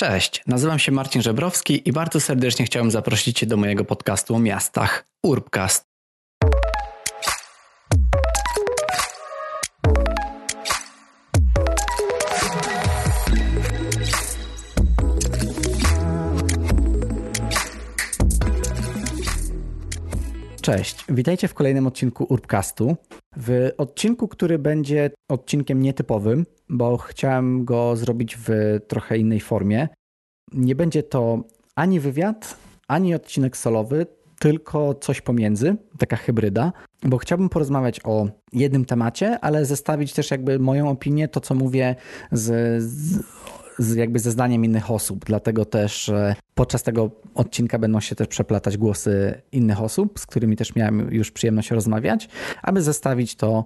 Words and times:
Cześć, 0.00 0.42
nazywam 0.46 0.78
się 0.78 0.92
Marcin 0.92 1.22
Żebrowski 1.22 1.88
i 1.88 1.92
bardzo 1.92 2.20
serdecznie 2.20 2.64
chciałem 2.64 2.90
zaprosić 2.90 3.38
Cię 3.38 3.46
do 3.46 3.56
mojego 3.56 3.84
podcastu 3.84 4.34
o 4.34 4.38
miastach 4.38 5.04
Urbcast. 5.22 5.84
Cześć, 20.62 21.04
witajcie 21.08 21.48
w 21.48 21.54
kolejnym 21.54 21.86
odcinku 21.86 22.26
Urbcastu. 22.28 22.96
W 23.40 23.70
odcinku, 23.78 24.28
który 24.28 24.58
będzie 24.58 25.10
odcinkiem 25.28 25.82
nietypowym, 25.82 26.46
bo 26.68 26.96
chciałem 26.96 27.64
go 27.64 27.96
zrobić 27.96 28.36
w 28.36 28.50
trochę 28.88 29.18
innej 29.18 29.40
formie. 29.40 29.88
Nie 30.52 30.74
będzie 30.74 31.02
to 31.02 31.44
ani 31.74 32.00
wywiad, 32.00 32.56
ani 32.88 33.14
odcinek 33.14 33.56
solowy, 33.56 34.06
tylko 34.38 34.94
coś 34.94 35.20
pomiędzy, 35.20 35.76
taka 35.98 36.16
hybryda, 36.16 36.72
bo 37.02 37.18
chciałbym 37.18 37.48
porozmawiać 37.48 38.00
o 38.04 38.26
jednym 38.52 38.84
temacie, 38.84 39.40
ale 39.40 39.64
zestawić 39.64 40.12
też 40.12 40.30
jakby 40.30 40.58
moją 40.58 40.90
opinię, 40.90 41.28
to 41.28 41.40
co 41.40 41.54
mówię 41.54 41.96
z, 42.32 42.82
z 42.82 43.22
jakby 43.96 44.18
ze 44.18 44.30
zdaniem 44.30 44.64
innych 44.64 44.90
osób. 44.90 45.24
Dlatego 45.24 45.64
też 45.64 46.10
podczas 46.54 46.82
tego 46.82 47.10
odcinka 47.34 47.78
będą 47.78 48.00
się 48.00 48.14
też 48.14 48.28
przeplatać 48.28 48.76
głosy 48.76 49.42
innych 49.52 49.82
osób, 49.82 50.18
z 50.20 50.26
którymi 50.26 50.56
też 50.56 50.74
miałem 50.74 51.08
już 51.14 51.30
przyjemność 51.30 51.70
rozmawiać, 51.70 52.28
aby 52.62 52.82
zestawić 52.82 53.36
to, 53.36 53.64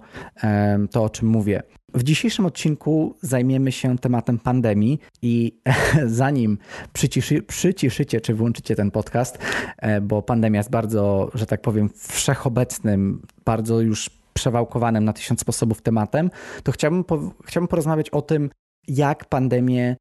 to 0.91 1.03
o 1.03 1.09
czym 1.09 1.27
mówię. 1.27 1.63
W 1.93 2.03
dzisiejszym 2.03 2.45
odcinku 2.45 3.15
zajmiemy 3.21 3.71
się 3.71 3.97
tematem 3.97 4.39
pandemii 4.39 4.99
i 5.21 5.59
zanim 6.05 6.57
przyciszy, 6.93 7.41
przyciszycie 7.41 8.21
czy 8.21 8.33
włączycie 8.33 8.75
ten 8.75 8.91
podcast, 8.91 9.37
e, 9.77 10.01
bo 10.01 10.21
pandemia 10.21 10.59
jest 10.59 10.69
bardzo, 10.69 11.31
że 11.33 11.45
tak 11.45 11.61
powiem, 11.61 11.89
wszechobecnym, 11.97 13.21
bardzo 13.45 13.81
już 13.81 14.09
przewałkowanym 14.33 15.05
na 15.05 15.13
tysiąc 15.13 15.39
sposobów 15.39 15.81
tematem, 15.81 16.29
to 16.63 16.71
chciałbym, 16.71 17.03
po, 17.03 17.33
chciałbym 17.45 17.67
porozmawiać 17.67 18.09
o 18.09 18.21
tym, 18.21 18.49
jak 18.87 19.25
pandemię 19.25 19.95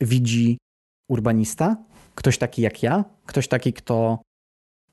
widzi 0.00 0.58
urbanista, 1.08 1.76
ktoś 2.14 2.38
taki 2.38 2.62
jak 2.62 2.82
ja, 2.82 3.04
ktoś 3.26 3.48
taki, 3.48 3.72
kto 3.72 4.22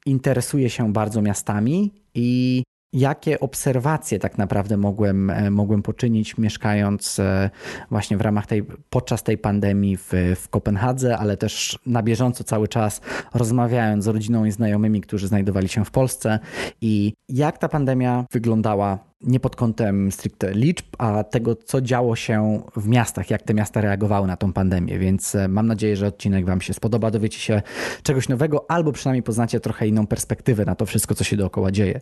interesuje 0.05 0.69
się 0.69 0.93
bardzo 0.93 1.21
miastami 1.21 1.91
i 2.13 2.63
jakie 2.93 3.39
obserwacje 3.39 4.19
tak 4.19 4.37
naprawdę 4.37 4.77
mogłem, 4.77 5.29
e, 5.29 5.49
mogłem 5.49 5.81
poczynić, 5.81 6.37
mieszkając 6.37 7.19
e, 7.19 7.49
właśnie 7.91 8.17
w 8.17 8.21
ramach 8.21 8.47
tej, 8.47 8.63
podczas 8.89 9.23
tej 9.23 9.37
pandemii 9.37 9.97
w, 9.97 10.11
w 10.35 10.49
Kopenhadze, 10.49 11.17
ale 11.17 11.37
też 11.37 11.79
na 11.85 12.03
bieżąco 12.03 12.43
cały 12.43 12.67
czas 12.67 13.01
rozmawiając 13.33 14.03
z 14.03 14.07
rodziną 14.07 14.45
i 14.45 14.51
znajomymi, 14.51 15.01
którzy 15.01 15.27
znajdowali 15.27 15.67
się 15.67 15.85
w 15.85 15.91
Polsce 15.91 16.39
i 16.81 17.13
jak 17.29 17.57
ta 17.57 17.69
pandemia 17.69 18.25
wyglądała 18.31 18.99
nie 19.21 19.39
pod 19.39 19.55
kątem 19.55 20.11
stricte 20.11 20.53
liczb, 20.53 20.85
a 20.97 21.23
tego, 21.23 21.55
co 21.55 21.81
działo 21.81 22.15
się 22.15 22.61
w 22.75 22.87
miastach, 22.87 23.29
jak 23.29 23.41
te 23.41 23.53
miasta 23.53 23.81
reagowały 23.81 24.27
na 24.27 24.37
tą 24.37 24.53
pandemię. 24.53 24.99
Więc 24.99 25.35
e, 25.35 25.47
mam 25.47 25.67
nadzieję, 25.67 25.95
że 25.95 26.07
odcinek 26.07 26.45
Wam 26.45 26.61
się 26.61 26.73
spodoba, 26.73 27.11
dowiecie 27.11 27.39
się 27.39 27.61
czegoś 28.03 28.29
nowego, 28.29 28.71
albo 28.71 28.91
przynajmniej 28.91 29.23
poznacie 29.23 29.59
trochę 29.59 29.87
inną 29.87 30.07
perspektywę 30.07 30.65
na 30.65 30.75
to 30.75 30.85
wszystko, 30.85 31.15
co 31.15 31.23
się 31.23 31.37
dookoła 31.37 31.71
dzieje. 31.71 32.01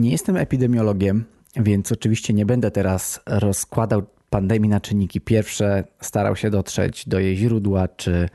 Nie 0.00 0.10
jestem 0.10 0.36
epidemiologiem, 0.36 1.24
więc 1.56 1.92
oczywiście 1.92 2.32
nie 2.32 2.46
będę 2.46 2.70
teraz 2.70 3.20
rozkładał 3.26 4.02
pandemii 4.30 4.70
na 4.70 4.80
czynniki 4.80 5.20
pierwsze, 5.20 5.84
starał 6.00 6.36
się 6.36 6.50
dotrzeć 6.50 7.08
do 7.08 7.18
jej 7.18 7.36
źródła, 7.36 7.88
czy 7.88 8.28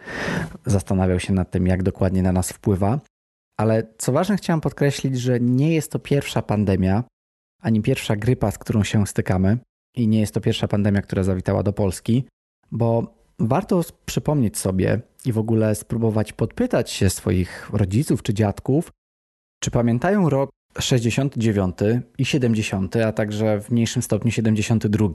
zastanawiał 0.65 1.19
się 1.19 1.33
nad 1.33 1.51
tym, 1.51 1.67
jak 1.67 1.83
dokładnie 1.83 2.23
na 2.23 2.31
nas 2.31 2.51
wpływa. 2.51 2.99
Ale 3.59 3.83
co 3.97 4.11
ważne, 4.11 4.37
chciałem 4.37 4.61
podkreślić, 4.61 5.19
że 5.19 5.39
nie 5.39 5.73
jest 5.73 5.91
to 5.91 5.99
pierwsza 5.99 6.41
pandemia, 6.41 7.03
ani 7.61 7.81
pierwsza 7.81 8.15
grypa, 8.15 8.51
z 8.51 8.57
którą 8.57 8.83
się 8.83 9.07
stykamy, 9.07 9.57
i 9.95 10.07
nie 10.07 10.19
jest 10.19 10.33
to 10.33 10.41
pierwsza 10.41 10.67
pandemia, 10.67 11.01
która 11.01 11.23
zawitała 11.23 11.63
do 11.63 11.73
Polski, 11.73 12.25
bo 12.71 13.15
warto 13.39 13.81
przypomnieć 14.05 14.57
sobie 14.57 15.01
i 15.25 15.31
w 15.31 15.37
ogóle 15.37 15.75
spróbować 15.75 16.33
podpytać 16.33 16.91
się 16.91 17.09
swoich 17.09 17.69
rodziców 17.73 18.23
czy 18.23 18.33
dziadków, 18.33 18.91
czy 19.63 19.71
pamiętają 19.71 20.29
rok 20.29 20.49
69 20.79 21.77
i 22.17 22.25
70, 22.25 22.95
a 22.95 23.11
także 23.11 23.61
w 23.61 23.71
mniejszym 23.71 24.01
stopniu 24.01 24.31
72. 24.31 25.07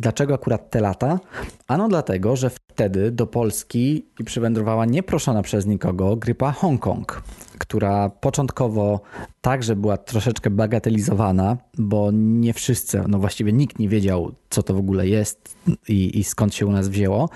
Dlaczego 0.00 0.34
akurat 0.34 0.70
te 0.70 0.80
lata? 0.80 1.20
Ano 1.68 1.88
dlatego, 1.88 2.36
że 2.36 2.50
wtedy 2.50 3.10
do 3.10 3.26
Polski 3.26 4.06
przywędrowała 4.24 4.86
nieproszona 4.86 5.42
przez 5.42 5.66
nikogo 5.66 6.16
grypa 6.16 6.52
Hongkong, 6.52 7.22
która 7.58 8.08
początkowo 8.08 9.00
także 9.40 9.76
była 9.76 9.96
troszeczkę 9.96 10.50
bagatelizowana, 10.50 11.56
bo 11.78 12.10
nie 12.12 12.52
wszyscy, 12.52 13.02
no 13.08 13.18
właściwie 13.18 13.52
nikt 13.52 13.78
nie 13.78 13.88
wiedział, 13.88 14.32
co 14.50 14.62
to 14.62 14.74
w 14.74 14.78
ogóle 14.78 15.08
jest 15.08 15.56
i, 15.88 16.18
i 16.18 16.24
skąd 16.24 16.54
się 16.54 16.66
u 16.66 16.72
nas 16.72 16.88
wzięło, 16.88 17.28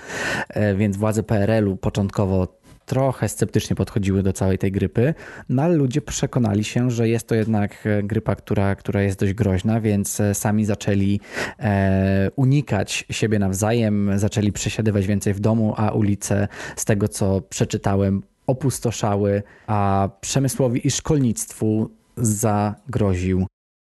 e, 0.49 0.75
więc 0.75 0.97
władze 0.97 1.23
PRL-u 1.23 1.77
początkowo 1.77 2.57
trochę 2.87 3.29
sceptycznie 3.29 3.75
podchodziły 3.75 4.23
do 4.23 4.33
całej 4.33 4.57
tej 4.57 4.71
grypy, 4.71 5.13
no 5.49 5.63
ale 5.63 5.75
ludzie 5.75 6.01
przekonali 6.01 6.63
się, 6.63 6.91
że 6.91 7.09
jest 7.09 7.27
to 7.27 7.35
jednak 7.35 7.85
e, 7.85 8.03
grypa, 8.03 8.35
która, 8.35 8.75
która 8.75 9.01
jest 9.01 9.19
dość 9.19 9.33
groźna, 9.33 9.81
więc 9.81 10.19
e, 10.19 10.35
sami 10.35 10.65
zaczęli 10.65 11.19
e, 11.59 12.31
unikać 12.35 13.05
siebie 13.09 13.39
nawzajem, 13.39 14.11
zaczęli 14.15 14.51
przesiadywać 14.51 15.07
więcej 15.07 15.33
w 15.33 15.39
domu, 15.39 15.73
a 15.77 15.91
ulice, 15.91 16.47
z 16.75 16.85
tego 16.85 17.07
co 17.07 17.41
przeczytałem, 17.41 18.23
opustoszały, 18.47 19.43
a 19.67 20.09
przemysłowi 20.21 20.87
i 20.87 20.91
szkolnictwu 20.91 21.89
zagroził 22.17 23.47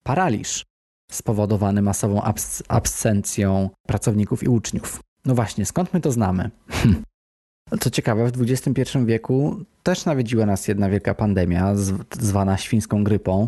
paraliż 0.03 0.63
spowodowany 1.11 1.81
masową 1.81 2.21
abs 2.21 2.63
absencją 2.67 3.69
pracowników 3.87 4.43
i 4.43 4.47
uczniów. 4.47 5.01
No 5.25 5.35
właśnie, 5.35 5.65
skąd 5.65 5.93
my 5.93 6.01
to 6.01 6.11
znamy? 6.11 6.51
Co 7.79 7.89
ciekawe, 7.89 8.31
w 8.31 8.41
XXI 8.41 8.97
wieku 9.05 9.65
też 9.83 10.05
nawiedziła 10.05 10.45
nas 10.45 10.67
jedna 10.67 10.89
wielka 10.89 11.13
pandemia, 11.13 11.75
zwana 12.19 12.57
świńską 12.57 13.03
grypą, 13.03 13.47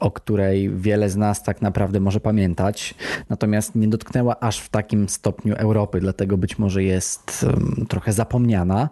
o 0.00 0.10
której 0.10 0.70
wiele 0.70 1.10
z 1.10 1.16
nas 1.16 1.42
tak 1.42 1.62
naprawdę 1.62 2.00
może 2.00 2.20
pamiętać, 2.20 2.94
natomiast 3.28 3.74
nie 3.74 3.88
dotknęła 3.88 4.40
aż 4.40 4.60
w 4.60 4.68
takim 4.68 5.08
stopniu 5.08 5.54
Europy, 5.54 6.00
dlatego 6.00 6.36
być 6.36 6.58
może 6.58 6.82
jest 6.82 7.46
trochę 7.88 8.12
zapomniana. 8.12 8.88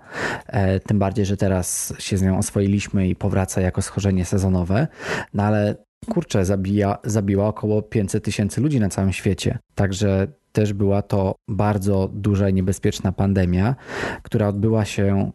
E, 0.46 0.80
tym 0.80 0.98
bardziej, 0.98 1.26
że 1.26 1.36
teraz 1.36 1.94
się 1.98 2.16
z 2.16 2.22
nią 2.22 2.38
oswoiliśmy 2.38 3.08
i 3.08 3.16
powraca 3.16 3.60
jako 3.60 3.82
schorzenie 3.82 4.24
sezonowe, 4.24 4.86
no 5.34 5.42
ale 5.42 5.76
kurczę, 6.10 6.44
zabija, 6.44 6.98
zabiła 7.04 7.46
około 7.46 7.82
500 7.82 8.24
tysięcy 8.24 8.60
ludzi 8.60 8.80
na 8.80 8.88
całym 8.88 9.12
świecie. 9.12 9.58
Także 9.74 10.26
też 10.52 10.72
była 10.72 11.02
to 11.02 11.34
bardzo 11.48 12.10
duża 12.12 12.48
i 12.48 12.54
niebezpieczna 12.54 13.12
pandemia, 13.12 13.74
która 14.22 14.48
odbyła 14.48 14.84
się, 14.84 15.30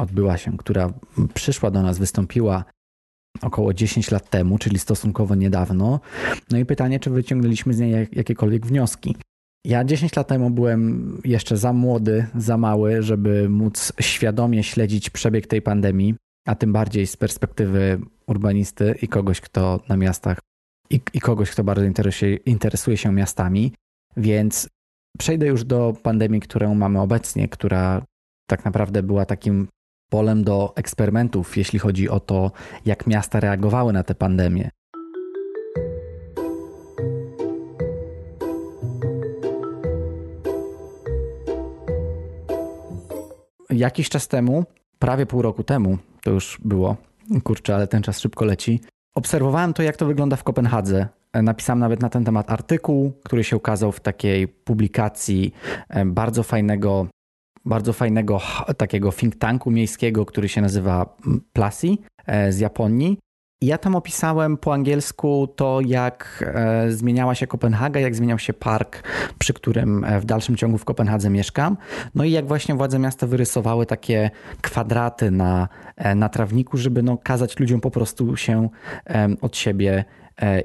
odbyła 0.00 0.36
się, 0.36 0.56
która 0.56 0.92
przyszła 1.34 1.70
do 1.70 1.82
nas, 1.82 1.98
wystąpiła 1.98 2.64
około 3.42 3.74
10 3.74 4.10
lat 4.10 4.30
temu, 4.30 4.58
czyli 4.58 4.78
stosunkowo 4.78 5.34
niedawno. 5.34 6.00
No 6.50 6.58
i 6.58 6.64
pytanie, 6.64 7.00
czy 7.00 7.10
wyciągnęliśmy 7.10 7.74
z 7.74 7.78
niej 7.78 8.08
jakiekolwiek 8.12 8.66
wnioski. 8.66 9.16
Ja 9.64 9.84
10 9.84 10.16
lat 10.16 10.28
temu 10.28 10.50
byłem 10.50 11.20
jeszcze 11.24 11.56
za 11.56 11.72
młody, 11.72 12.26
za 12.36 12.56
mały, 12.56 13.02
żeby 13.02 13.48
móc 13.48 13.92
świadomie 14.00 14.62
śledzić 14.62 15.10
przebieg 15.10 15.46
tej 15.46 15.62
pandemii, 15.62 16.14
a 16.46 16.54
tym 16.54 16.72
bardziej 16.72 17.06
z 17.06 17.16
perspektywy 17.16 18.00
urbanisty 18.26 18.94
i 19.02 19.08
kogoś, 19.08 19.40
kto 19.40 19.80
na 19.88 19.96
miastach 19.96 20.38
i, 20.90 21.00
i 21.14 21.20
kogoś, 21.20 21.50
kto 21.50 21.64
bardzo 21.64 21.84
interesuje, 21.84 22.36
interesuje 22.36 22.96
się 22.96 23.12
miastami. 23.12 23.72
Więc 24.18 24.68
przejdę 25.18 25.46
już 25.46 25.64
do 25.64 25.94
pandemii, 26.02 26.40
którą 26.40 26.74
mamy 26.74 27.00
obecnie, 27.00 27.48
która 27.48 28.02
tak 28.46 28.64
naprawdę 28.64 29.02
była 29.02 29.24
takim 29.24 29.68
polem 30.10 30.44
do 30.44 30.72
eksperymentów, 30.76 31.56
jeśli 31.56 31.78
chodzi 31.78 32.08
o 32.08 32.20
to, 32.20 32.52
jak 32.84 33.06
miasta 33.06 33.40
reagowały 33.40 33.92
na 33.92 34.02
tę 34.02 34.14
pandemię. 34.14 34.70
Jakiś 43.70 44.08
czas 44.08 44.28
temu, 44.28 44.64
prawie 44.98 45.26
pół 45.26 45.42
roku 45.42 45.64
temu, 45.64 45.98
to 46.22 46.30
już 46.30 46.58
było, 46.64 46.96
kurczę, 47.44 47.74
ale 47.74 47.86
ten 47.86 48.02
czas 48.02 48.20
szybko 48.20 48.44
leci, 48.44 48.80
obserwowałem 49.14 49.72
to, 49.72 49.82
jak 49.82 49.96
to 49.96 50.06
wygląda 50.06 50.36
w 50.36 50.44
Kopenhadze 50.44 51.08
Napisałem 51.34 51.78
nawet 51.78 52.02
na 52.02 52.08
ten 52.08 52.24
temat 52.24 52.50
artykuł, 52.50 53.12
który 53.24 53.44
się 53.44 53.56
ukazał 53.56 53.92
w 53.92 54.00
takiej 54.00 54.48
publikacji 54.48 55.54
e, 55.88 56.04
bardzo 56.04 56.42
fajnego, 56.42 57.06
bardzo 57.64 57.92
fajnego 57.92 58.40
takiego 58.76 59.12
think 59.12 59.36
tanku 59.36 59.70
miejskiego, 59.70 60.26
który 60.26 60.48
się 60.48 60.60
nazywa 60.60 61.16
Plasi 61.52 61.98
e, 62.26 62.52
z 62.52 62.58
Japonii. 62.58 63.18
Ja 63.62 63.78
tam 63.78 63.96
opisałem 63.96 64.56
po 64.56 64.74
angielsku 64.74 65.48
to, 65.56 65.80
jak 65.80 66.44
e, 66.54 66.90
zmieniała 66.90 67.34
się 67.34 67.46
Kopenhaga, 67.46 68.00
jak 68.00 68.14
zmieniał 68.14 68.38
się 68.38 68.52
park, 68.52 69.02
przy 69.38 69.54
którym 69.54 70.04
e, 70.04 70.20
w 70.20 70.24
dalszym 70.24 70.56
ciągu 70.56 70.78
w 70.78 70.84
Kopenhadze 70.84 71.30
mieszkam. 71.30 71.76
No 72.14 72.24
i 72.24 72.30
jak 72.30 72.46
właśnie 72.46 72.74
władze 72.74 72.98
miasta 72.98 73.26
wyrysowały 73.26 73.86
takie 73.86 74.30
kwadraty 74.60 75.30
na, 75.30 75.68
e, 75.96 76.14
na 76.14 76.28
trawniku, 76.28 76.76
żeby 76.76 77.02
no, 77.02 77.18
kazać 77.22 77.58
ludziom 77.58 77.80
po 77.80 77.90
prostu 77.90 78.36
się 78.36 78.68
od 79.40 79.56
siebie 79.56 80.04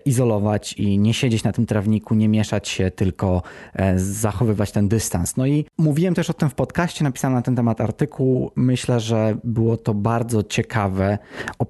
izolować 0.05 0.73
i 0.73 0.99
nie 0.99 1.13
siedzieć 1.13 1.43
na 1.43 1.51
tym 1.51 1.65
trawniku, 1.65 2.15
nie 2.15 2.29
mieszać 2.29 2.67
się, 2.67 2.91
tylko 2.91 3.41
e, 3.73 3.99
zachowywać 3.99 4.71
ten 4.71 4.87
dystans. 4.87 5.37
No 5.37 5.45
i 5.45 5.65
mówiłem 5.77 6.13
też 6.13 6.29
o 6.29 6.33
tym 6.33 6.49
w 6.49 6.55
podcaście, 6.55 7.03
napisałem 7.03 7.35
na 7.35 7.41
ten 7.41 7.55
temat 7.55 7.81
artykuł. 7.81 8.51
Myślę, 8.55 8.99
że 8.99 9.37
było 9.43 9.77
to 9.77 9.93
bardzo 9.93 10.43
ciekawe 10.43 11.17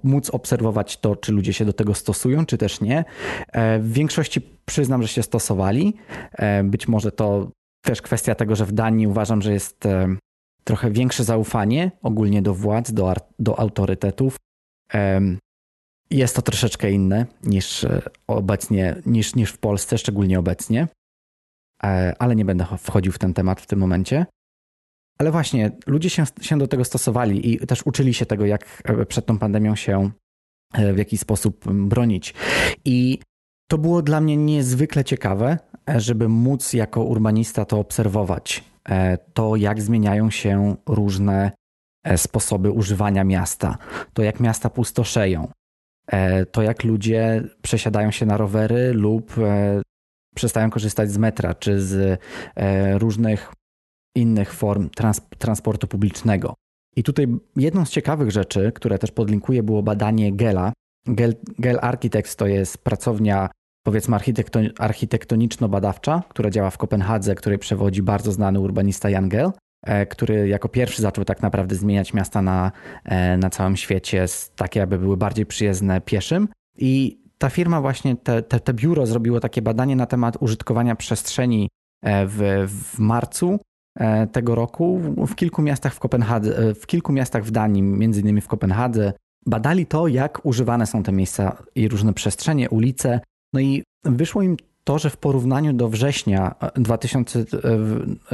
móc 0.03 0.29
obserwować 0.29 0.97
to, 0.97 1.15
czy 1.15 1.31
ludzie 1.31 1.53
się 1.53 1.65
do 1.65 1.73
tego 1.73 1.93
stosują, 1.93 2.45
czy 2.45 2.57
też 2.57 2.81
nie. 2.81 3.05
E, 3.51 3.79
w 3.79 3.93
większości 3.93 4.41
przyznam, 4.65 5.01
że 5.01 5.07
się 5.07 5.23
stosowali. 5.23 5.93
Być 6.63 6.87
może 6.87 7.11
to 7.11 7.51
też 7.81 8.01
kwestia 8.01 8.35
tego, 8.35 8.55
że 8.55 8.65
w 8.65 8.71
Danii 8.71 9.07
uważam, 9.07 9.41
że 9.41 9.53
jest 9.53 9.87
trochę 10.63 10.91
większe 10.91 11.23
zaufanie 11.23 11.91
ogólnie 12.01 12.41
do 12.41 12.53
władz, 12.53 12.91
do, 12.91 13.13
do 13.39 13.59
autorytetów. 13.59 14.37
Jest 16.13 16.35
to 16.35 16.41
troszeczkę 16.41 16.91
inne 16.91 17.25
niż 17.43 17.83
e, 17.83 18.01
obecnie, 18.27 18.95
niż, 19.05 19.35
niż 19.35 19.51
w 19.51 19.57
Polsce, 19.57 19.97
szczególnie 19.97 20.39
obecnie, 20.39 20.87
e, 21.83 22.13
ale 22.19 22.35
nie 22.35 22.45
będę 22.45 22.65
wchodził 22.77 23.11
w 23.11 23.19
ten 23.19 23.33
temat 23.33 23.61
w 23.61 23.67
tym 23.67 23.79
momencie. 23.79 24.25
Ale 25.19 25.31
właśnie, 25.31 25.71
ludzie 25.87 26.09
się, 26.09 26.23
się 26.41 26.57
do 26.57 26.67
tego 26.67 26.85
stosowali 26.85 27.53
i 27.53 27.67
też 27.67 27.85
uczyli 27.85 28.13
się 28.13 28.25
tego, 28.25 28.45
jak 28.45 28.83
e, 28.85 29.05
przed 29.05 29.25
tą 29.25 29.39
pandemią 29.39 29.75
się 29.75 30.11
w 30.93 30.97
jakiś 30.97 31.19
sposób 31.19 31.73
bronić. 31.73 32.33
I 32.85 33.19
to 33.69 33.77
było 33.77 34.01
dla 34.01 34.21
mnie 34.21 34.37
niezwykle 34.37 35.03
ciekawe, 35.03 35.57
żeby 35.97 36.29
móc 36.29 36.73
jako 36.73 37.03
urbanista 37.03 37.65
to 37.65 37.79
obserwować. 37.79 38.63
To, 39.33 39.55
jak 39.55 39.81
zmieniają 39.81 40.29
się 40.29 40.75
różne 40.89 41.51
sposoby 42.17 42.71
używania 42.71 43.23
miasta, 43.23 43.77
to 44.13 44.23
jak 44.23 44.39
miasta 44.39 44.69
pustoszeją, 44.69 45.47
to 46.51 46.61
jak 46.61 46.83
ludzie 46.83 47.43
przesiadają 47.61 48.11
się 48.11 48.25
na 48.25 48.37
rowery 48.37 48.93
lub 48.93 49.37
e, 49.37 49.81
przestają 50.35 50.69
korzystać 50.69 51.11
z 51.11 51.17
metra 51.17 51.53
czy 51.53 51.81
z 51.81 52.21
e, 52.55 52.97
różnych 52.97 53.53
innych 54.15 54.53
form 54.53 54.89
trans 54.89 55.21
transportu 55.37 55.87
publicznego. 55.87 56.53
I 56.95 57.03
tutaj 57.03 57.27
jedną 57.55 57.85
z 57.85 57.89
ciekawych 57.89 58.31
rzeczy, 58.31 58.71
które 58.75 58.99
też 58.99 59.11
podlinkuję, 59.11 59.63
było 59.63 59.83
badanie 59.83 60.33
Gela. 60.33 60.73
Gel, 61.07 61.35
Gel 61.59 61.79
Architects 61.81 62.35
to 62.35 62.47
jest 62.47 62.77
pracownia 62.77 63.49
powiedzmy 63.85 64.17
architektoniczno-badawcza, 64.79 66.21
która 66.29 66.49
działa 66.49 66.69
w 66.69 66.77
Kopenhadze, 66.77 67.35
której 67.35 67.59
przewodzi 67.59 68.01
bardzo 68.03 68.31
znany 68.31 68.59
urbanista 68.59 69.09
Jan 69.09 69.29
Gel. 69.29 69.51
E, 69.83 70.05
który 70.05 70.47
jako 70.47 70.69
pierwszy 70.69 71.01
zaczął 71.01 71.25
tak 71.25 71.41
naprawdę 71.41 71.75
zmieniać 71.75 72.13
miasta 72.13 72.41
na, 72.41 72.71
e, 73.05 73.37
na 73.37 73.49
całym 73.49 73.77
świecie, 73.77 74.25
takie 74.55 74.81
aby 74.83 74.99
były 74.99 75.17
bardziej 75.17 75.45
przyjazne 75.45 76.01
pieszym. 76.01 76.47
I 76.77 77.19
ta 77.37 77.49
firma 77.49 77.81
właśnie, 77.81 78.15
te, 78.15 78.41
te, 78.41 78.59
te 78.59 78.73
biuro 78.73 79.05
zrobiło 79.05 79.39
takie 79.39 79.61
badanie 79.61 79.95
na 79.95 80.05
temat 80.05 80.37
użytkowania 80.39 80.95
przestrzeni 80.95 81.69
e, 82.01 82.27
w, 82.27 82.67
w 82.67 82.99
marcu 82.99 83.59
tego 84.31 84.55
roku 84.55 84.99
w 85.27 85.35
kilku 85.35 85.61
miastach 85.61 85.93
w 85.93 85.99
Kopenhadze, 85.99 86.75
w 86.75 86.87
kilku 86.87 87.13
miastach 87.13 87.43
w 87.43 87.51
Danii, 87.51 87.81
między 87.81 88.21
innymi 88.21 88.41
w 88.41 88.47
Kopenhadze. 88.47 89.13
Badali 89.45 89.85
to, 89.85 90.07
jak 90.07 90.45
używane 90.45 90.85
są 90.85 91.03
te 91.03 91.11
miejsca 91.11 91.63
i 91.75 91.87
różne 91.87 92.13
przestrzenie, 92.13 92.69
ulice. 92.69 93.19
No 93.53 93.59
i 93.59 93.83
wyszło 94.03 94.41
im 94.41 94.57
to, 94.83 94.99
że 94.99 95.09
w 95.09 95.17
porównaniu 95.17 95.73
do 95.73 95.89
września, 95.89 96.55
2000, 96.75 97.39
e, 97.39 97.45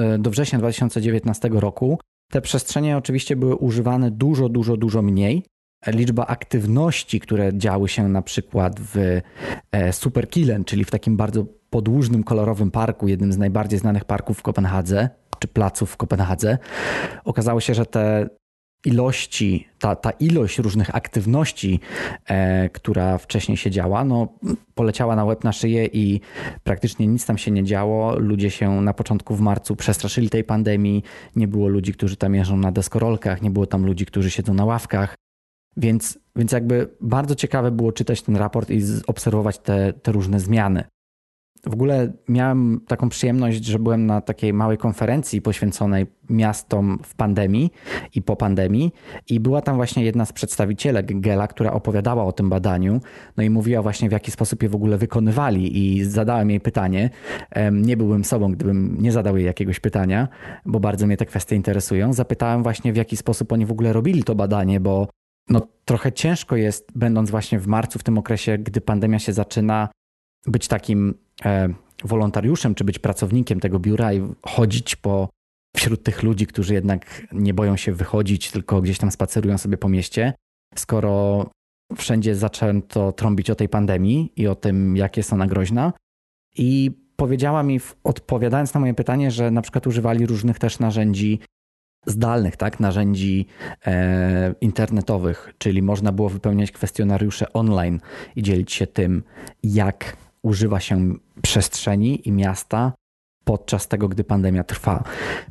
e, 0.04 0.18
do 0.18 0.30
września 0.30 0.60
2019 0.60 1.50
roku 1.60 2.00
te 2.32 2.42
przestrzenie 2.42 2.98
oczywiście 2.98 3.36
były 3.36 3.56
używane 3.56 4.12
dużo, 4.12 4.50
dużo, 4.50 4.78
dużo 4.78 5.02
mniej. 5.02 5.46
Liczba 5.88 6.26
aktywności, 6.26 7.20
które 7.20 7.58
działy 7.58 7.90
się 7.90 8.08
na 8.08 8.22
przykład 8.22 8.80
w 8.80 9.22
e, 9.72 9.94
Superkilen, 9.94 10.64
czyli 10.64 10.84
w 10.84 10.92
takim 10.92 11.18
bardzo 11.18 11.46
podłużnym, 11.70 12.24
kolorowym 12.24 12.72
parku, 12.72 13.08
jednym 13.08 13.34
z 13.34 13.38
najbardziej 13.38 13.80
znanych 13.80 14.06
parków 14.06 14.38
w 14.38 14.42
Kopenhadze, 14.42 15.10
czy 15.40 15.48
placów 15.48 15.92
w 15.92 15.98
Kopenhadze, 15.98 16.58
okazało 17.26 17.60
się, 17.60 17.74
że 17.74 17.86
te 17.86 18.30
ilości, 18.86 19.68
ta, 19.80 19.96
ta 19.96 20.12
ilość 20.12 20.58
różnych 20.58 20.96
aktywności, 20.96 21.80
e, 22.26 22.70
która 22.70 23.18
wcześniej 23.18 23.58
się 23.58 23.72
działa, 23.72 24.06
no, 24.06 24.28
poleciała 24.76 25.16
na 25.16 25.26
łeb 25.26 25.44
na 25.44 25.52
szyję 25.52 25.86
i 25.86 26.22
praktycznie 26.64 27.08
nic 27.08 27.26
tam 27.26 27.38
się 27.38 27.52
nie 27.52 27.64
działo. 27.64 28.20
Ludzie 28.20 28.52
się 28.52 28.82
na 28.82 28.94
początku 28.94 29.36
w 29.36 29.42
marcu 29.42 29.76
przestraszyli 29.76 30.30
tej 30.30 30.44
pandemii. 30.44 31.04
Nie 31.36 31.48
było 31.48 31.68
ludzi, 31.68 31.94
którzy 31.94 32.18
tam 32.18 32.36
jeżdżą 32.36 32.58
na 32.58 32.72
deskorolkach, 32.72 33.42
nie 33.42 33.50
było 33.50 33.66
tam 33.66 33.86
ludzi, 33.86 34.06
którzy 34.06 34.32
siedzą 34.32 34.54
na 34.54 34.66
ławkach. 34.66 35.16
Więc, 35.78 36.20
więc 36.36 36.52
jakby 36.52 36.90
bardzo 37.02 37.36
ciekawe 37.36 37.72
było 37.72 37.92
czytać 37.92 38.22
ten 38.22 38.36
raport 38.36 38.70
i 38.70 38.82
obserwować 39.08 39.60
te, 39.60 39.94
te 39.94 40.12
różne 40.12 40.40
zmiany. 40.40 40.84
W 41.66 41.74
ogóle 41.74 42.12
miałem 42.28 42.82
taką 42.88 43.10
przyjemność, 43.10 43.66
że 43.66 43.80
byłem 43.80 44.06
na 44.06 44.22
takiej 44.22 44.54
małej 44.54 44.78
konferencji 44.78 45.42
poświęconej 45.42 46.06
miastom 46.30 47.00
w 47.04 47.16
pandemii 47.16 47.72
i 48.16 48.22
po 48.22 48.36
pandemii, 48.36 48.94
i 49.30 49.40
była 49.40 49.62
tam 49.62 49.76
właśnie 49.76 50.04
jedna 50.04 50.26
z 50.26 50.34
przedstawicielek 50.34 51.20
Gela, 51.20 51.48
która 51.48 51.74
opowiadała 51.74 52.24
o 52.24 52.32
tym 52.32 52.50
badaniu, 52.50 53.02
no 53.38 53.44
i 53.44 53.50
mówiła 53.50 53.82
właśnie 53.82 54.10
w 54.10 54.12
jaki 54.12 54.32
sposób 54.32 54.64
je 54.64 54.70
w 54.70 54.76
ogóle 54.76 54.98
wykonywali, 54.98 55.78
i 55.78 56.04
zadałem 56.04 56.50
jej 56.50 56.60
pytanie. 56.60 57.10
Nie 57.72 57.98
byłbym 57.98 58.24
sobą, 58.24 58.52
gdybym 58.52 58.98
nie 59.00 59.12
zadał 59.12 59.38
jej 59.38 59.46
jakiegoś 59.46 59.80
pytania, 59.80 60.28
bo 60.66 60.80
bardzo 60.80 61.08
mnie 61.08 61.18
te 61.18 61.26
kwestie 61.26 61.56
interesują. 61.56 62.14
Zapytałem 62.14 62.64
właśnie, 62.64 62.94
w 62.94 62.98
jaki 62.98 63.18
sposób 63.18 63.52
oni 63.52 63.66
w 63.66 63.72
ogóle 63.72 63.94
robili 63.94 64.24
to 64.24 64.36
badanie, 64.36 64.80
bo 64.80 65.08
no, 65.50 65.68
trochę 65.86 66.12
ciężko 66.12 66.56
jest, 66.56 66.92
będąc 66.96 67.32
właśnie 67.32 67.60
w 67.60 67.68
marcu, 67.68 68.00
w 68.00 68.04
tym 68.04 68.18
okresie, 68.18 68.58
gdy 68.58 68.82
pandemia 68.82 69.20
się 69.20 69.34
zaczyna, 69.34 69.90
być 70.48 70.68
takim 70.68 71.14
wolontariuszem, 72.04 72.76
czy 72.76 72.84
być 72.84 73.00
pracownikiem 73.00 73.60
tego 73.60 73.80
biura 73.80 74.14
i 74.14 74.22
chodzić 74.46 74.96
po 74.96 75.30
wśród 75.76 76.04
tych 76.04 76.24
ludzi, 76.24 76.48
którzy 76.48 76.74
jednak 76.74 77.28
nie 77.32 77.54
boją 77.54 77.78
się 77.78 77.94
wychodzić, 77.94 78.52
tylko 78.52 78.82
gdzieś 78.82 78.98
tam 78.98 79.12
spacerują 79.12 79.58
sobie 79.58 79.78
po 79.78 79.90
mieście, 79.90 80.34
skoro 80.76 81.46
wszędzie 81.98 82.36
zaczęto 82.36 83.12
trąbić 83.12 83.50
o 83.50 83.56
tej 83.56 83.70
pandemii 83.70 84.34
i 84.36 84.48
o 84.48 84.56
tym, 84.56 84.98
jak 84.98 85.18
jest 85.18 85.34
ona 85.34 85.48
groźna. 85.48 85.94
I 86.58 86.92
powiedziała 87.16 87.64
mi, 87.64 87.80
odpowiadając 88.04 88.74
na 88.74 88.80
moje 88.80 88.94
pytanie, 88.94 89.32
że 89.32 89.52
na 89.52 89.62
przykład 89.62 89.88
używali 89.88 90.26
różnych 90.26 90.60
też 90.60 90.80
narzędzi 90.80 91.40
zdalnych, 92.06 92.58
tak, 92.58 92.80
narzędzi 92.80 93.46
e, 93.86 94.56
internetowych, 94.62 95.54
czyli 95.58 95.82
można 95.82 96.12
było 96.12 96.30
wypełniać 96.30 96.72
kwestionariusze 96.72 97.54
online 97.54 98.00
i 98.36 98.44
dzielić 98.44 98.72
się 98.72 98.88
tym, 98.88 99.24
jak 99.64 100.18
używa 100.44 100.80
się 100.80 101.14
przestrzeni 101.42 102.28
i 102.28 102.32
miasta 102.32 102.94
podczas 103.44 103.88
tego, 103.88 104.08
gdy 104.08 104.24
pandemia 104.24 104.64
trwa. 104.64 105.04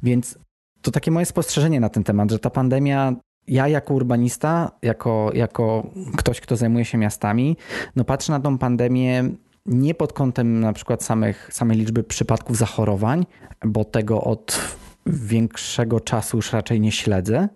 Więc 0.02 0.38
to 0.82 0.90
takie 0.90 1.10
moje 1.10 1.26
spostrzeżenie 1.26 1.80
na 1.80 1.88
ten 1.88 2.04
temat, 2.04 2.30
że 2.30 2.38
ta 2.38 2.50
pandemia 2.50 3.14
ja 3.48 3.68
jako 3.68 3.94
urbanista, 3.94 4.70
jako, 4.82 5.30
jako 5.34 5.90
ktoś, 6.16 6.40
kto 6.40 6.56
zajmuje 6.56 6.84
się 6.84 6.98
miastami, 6.98 7.56
no 7.96 8.04
patrzę 8.04 8.32
na 8.32 8.40
tą 8.40 8.58
pandemię 8.58 9.30
nie 9.66 9.94
pod 9.94 10.12
kątem 10.12 10.60
na 10.60 10.72
przykład 10.72 11.02
samych, 11.04 11.48
samej 11.52 11.78
liczby 11.78 12.04
przypadków 12.04 12.56
zachorowań, 12.56 13.26
bo 13.66 13.84
tego 13.84 14.20
od 14.20 14.76
większego 15.06 16.00
czasu 16.00 16.36
już 16.36 16.52
raczej 16.52 16.80
nie 16.80 16.92
śledzę, 16.92 17.48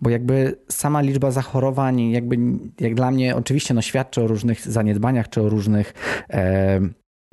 bo 0.00 0.10
jakby 0.10 0.56
sama 0.68 1.00
liczba 1.00 1.30
zachorowań, 1.30 2.10
jakby 2.10 2.36
jak 2.80 2.94
dla 2.94 3.10
mnie 3.10 3.36
oczywiście 3.36 3.74
no, 3.74 3.82
świadczy 3.82 4.22
o 4.22 4.26
różnych 4.26 4.60
zaniedbaniach 4.60 5.28
czy 5.28 5.42
o 5.42 5.48
różnych. 5.48 5.94
E, 6.30 6.80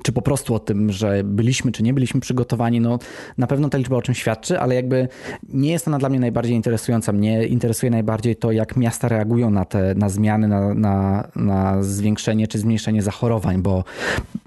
czy 0.02 0.12
po 0.12 0.22
prostu 0.22 0.54
o 0.54 0.58
tym, 0.58 0.92
że 0.92 1.24
byliśmy 1.24 1.72
czy 1.72 1.82
nie 1.82 1.94
byliśmy 1.94 2.20
przygotowani, 2.20 2.80
no 2.80 2.98
na 3.38 3.46
pewno 3.46 3.68
ta 3.68 3.78
liczba 3.78 3.96
o 3.96 4.02
czym 4.02 4.14
świadczy, 4.14 4.60
ale 4.60 4.74
jakby 4.74 5.08
nie 5.48 5.70
jest 5.70 5.88
ona 5.88 5.98
dla 5.98 6.08
mnie 6.08 6.20
najbardziej 6.20 6.56
interesująca. 6.56 7.12
Mnie 7.12 7.46
interesuje 7.46 7.90
najbardziej 7.90 8.36
to, 8.36 8.52
jak 8.52 8.76
miasta 8.76 9.08
reagują 9.08 9.50
na 9.50 9.64
te 9.64 9.94
na 9.94 10.08
zmiany, 10.08 10.48
na, 10.48 10.74
na, 10.74 11.28
na 11.36 11.82
zwiększenie 11.82 12.48
czy 12.48 12.58
zmniejszenie 12.58 13.02
zachorowań, 13.02 13.62
bo 13.62 13.84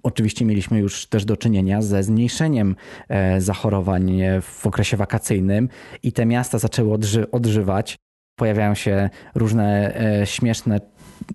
oczywiście 0.04 0.46
mieliśmy 0.46 0.80
już 0.80 1.06
też 1.06 1.26
do 1.26 1.38
czynienia 1.38 1.82
ze 1.82 2.04
zmniejszeniem 2.04 2.76
e, 3.10 3.42
zachorowań 3.42 4.22
w 4.42 4.68
okresie 4.68 4.98
wakacyjnym 4.98 5.70
i 6.04 6.12
te 6.12 6.26
miasta 6.26 6.60
zaczęły 6.60 6.94
odży 6.94 7.32
odżywać 7.32 7.98
pojawiają 8.42 8.76
się 8.76 9.10
różne 9.36 9.96
e, 10.22 10.26
śmieszne 10.26 10.80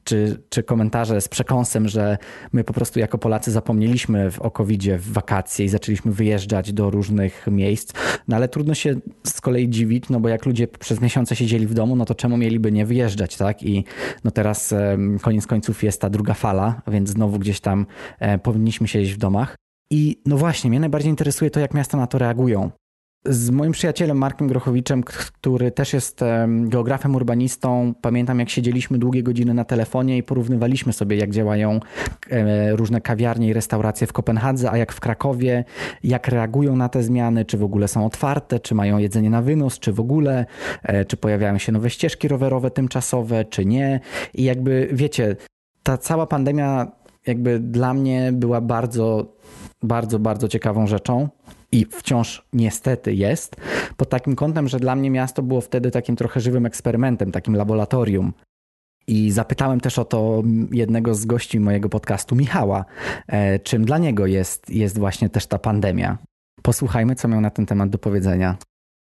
czy, 0.04 0.42
czy 0.48 0.62
komentarze 0.62 1.20
z 1.20 1.28
przekąsem, 1.28 1.88
że 1.88 2.18
my 2.52 2.64
po 2.64 2.72
prostu 2.72 3.00
jako 3.00 3.18
Polacy 3.18 3.50
zapomnieliśmy 3.50 4.30
o 4.40 4.50
covid 4.50 4.84
w 4.84 5.12
wakacje 5.12 5.64
i 5.64 5.68
zaczęliśmy 5.68 6.12
wyjeżdżać 6.12 6.72
do 6.72 6.90
różnych 6.90 7.46
miejsc. 7.50 7.92
No 8.28 8.36
ale 8.36 8.48
trudno 8.48 8.74
się 8.74 8.94
z 9.26 9.40
kolei 9.40 9.68
dziwić, 9.68 10.08
no 10.08 10.20
bo 10.20 10.28
jak 10.28 10.46
ludzie 10.46 10.68
przez 10.68 11.00
miesiące 11.00 11.36
siedzieli 11.36 11.66
w 11.66 11.74
domu, 11.74 11.96
no 11.96 12.04
to 12.04 12.14
czemu 12.14 12.36
mieliby 12.36 12.72
nie 12.72 12.86
wyjeżdżać, 12.86 13.36
tak? 13.36 13.62
I 13.62 13.84
no 14.24 14.30
teraz 14.30 14.74
koniec 15.22 15.46
końców 15.46 15.82
jest 15.82 16.00
ta 16.00 16.10
druga 16.10 16.34
fala, 16.34 16.82
więc 16.86 17.10
znowu 17.10 17.38
gdzieś 17.38 17.60
tam 17.60 17.86
e, 18.18 18.38
powinniśmy 18.38 18.88
siedzieć 18.88 19.14
w 19.14 19.18
domach. 19.18 19.56
I 19.90 20.22
no 20.26 20.36
właśnie, 20.36 20.70
mnie 20.70 20.80
najbardziej 20.80 21.10
interesuje 21.10 21.50
to, 21.50 21.60
jak 21.60 21.74
miasta 21.74 21.96
na 21.96 22.06
to 22.06 22.18
reagują 22.18 22.70
z 23.24 23.50
moim 23.50 23.72
przyjacielem 23.72 24.18
Markiem 24.18 24.48
Grochowiczem, 24.48 25.02
który 25.02 25.70
też 25.70 25.92
jest 25.92 26.20
geografem, 26.60 27.14
urbanistą, 27.14 27.94
pamiętam 28.00 28.40
jak 28.40 28.50
siedzieliśmy 28.50 28.98
długie 28.98 29.22
godziny 29.22 29.54
na 29.54 29.64
telefonie 29.64 30.18
i 30.18 30.22
porównywaliśmy 30.22 30.92
sobie, 30.92 31.16
jak 31.16 31.30
działają 31.30 31.80
e, 32.30 32.76
różne 32.76 33.00
kawiarnie 33.00 33.48
i 33.48 33.52
restauracje 33.52 34.06
w 34.06 34.12
Kopenhadze, 34.12 34.70
a 34.70 34.76
jak 34.76 34.92
w 34.92 35.00
Krakowie, 35.00 35.64
jak 36.04 36.28
reagują 36.28 36.76
na 36.76 36.88
te 36.88 37.02
zmiany, 37.02 37.44
czy 37.44 37.58
w 37.58 37.64
ogóle 37.64 37.88
są 37.88 38.06
otwarte, 38.06 38.60
czy 38.60 38.74
mają 38.74 38.98
jedzenie 38.98 39.30
na 39.30 39.42
wynos, 39.42 39.78
czy 39.78 39.92
w 39.92 40.00
ogóle, 40.00 40.46
e, 40.82 41.04
czy 41.04 41.16
pojawiają 41.16 41.58
się 41.58 41.72
nowe 41.72 41.90
ścieżki 41.90 42.28
rowerowe 42.28 42.70
tymczasowe, 42.70 43.44
czy 43.44 43.64
nie. 43.64 44.00
I 44.34 44.44
jakby 44.44 44.88
wiecie, 44.92 45.36
ta 45.82 45.98
cała 45.98 46.26
pandemia 46.26 46.92
jakby 47.26 47.60
dla 47.60 47.94
mnie 47.94 48.30
była 48.32 48.60
bardzo, 48.60 49.36
bardzo, 49.82 50.18
bardzo 50.18 50.48
ciekawą 50.48 50.86
rzeczą 50.86 51.28
i 51.72 51.84
wciąż 51.84 52.46
niestety 52.52 53.14
jest, 53.14 53.56
pod 53.96 54.08
takim 54.08 54.36
kątem, 54.36 54.68
że 54.68 54.80
dla 54.80 54.96
mnie 54.96 55.10
miasto 55.10 55.42
było 55.42 55.60
wtedy 55.60 55.90
takim 55.90 56.16
trochę 56.16 56.40
żywym 56.40 56.66
eksperymentem, 56.66 57.32
takim 57.32 57.56
laboratorium. 57.56 58.32
I 59.08 59.30
zapytałem 59.30 59.80
też 59.80 59.98
o 59.98 60.04
to 60.04 60.42
jednego 60.72 61.14
z 61.14 61.24
gości 61.24 61.60
mojego 61.60 61.88
podcastu, 61.88 62.36
Michała, 62.36 62.84
e, 63.26 63.58
czym 63.58 63.84
dla 63.84 63.98
niego 63.98 64.26
jest, 64.26 64.70
jest 64.70 64.98
właśnie 64.98 65.30
też 65.30 65.46
ta 65.46 65.58
pandemia. 65.58 66.18
Posłuchajmy, 66.62 67.14
co 67.14 67.28
miał 67.28 67.40
na 67.40 67.50
ten 67.50 67.66
temat 67.66 67.90
do 67.90 67.98
powiedzenia. 67.98 68.56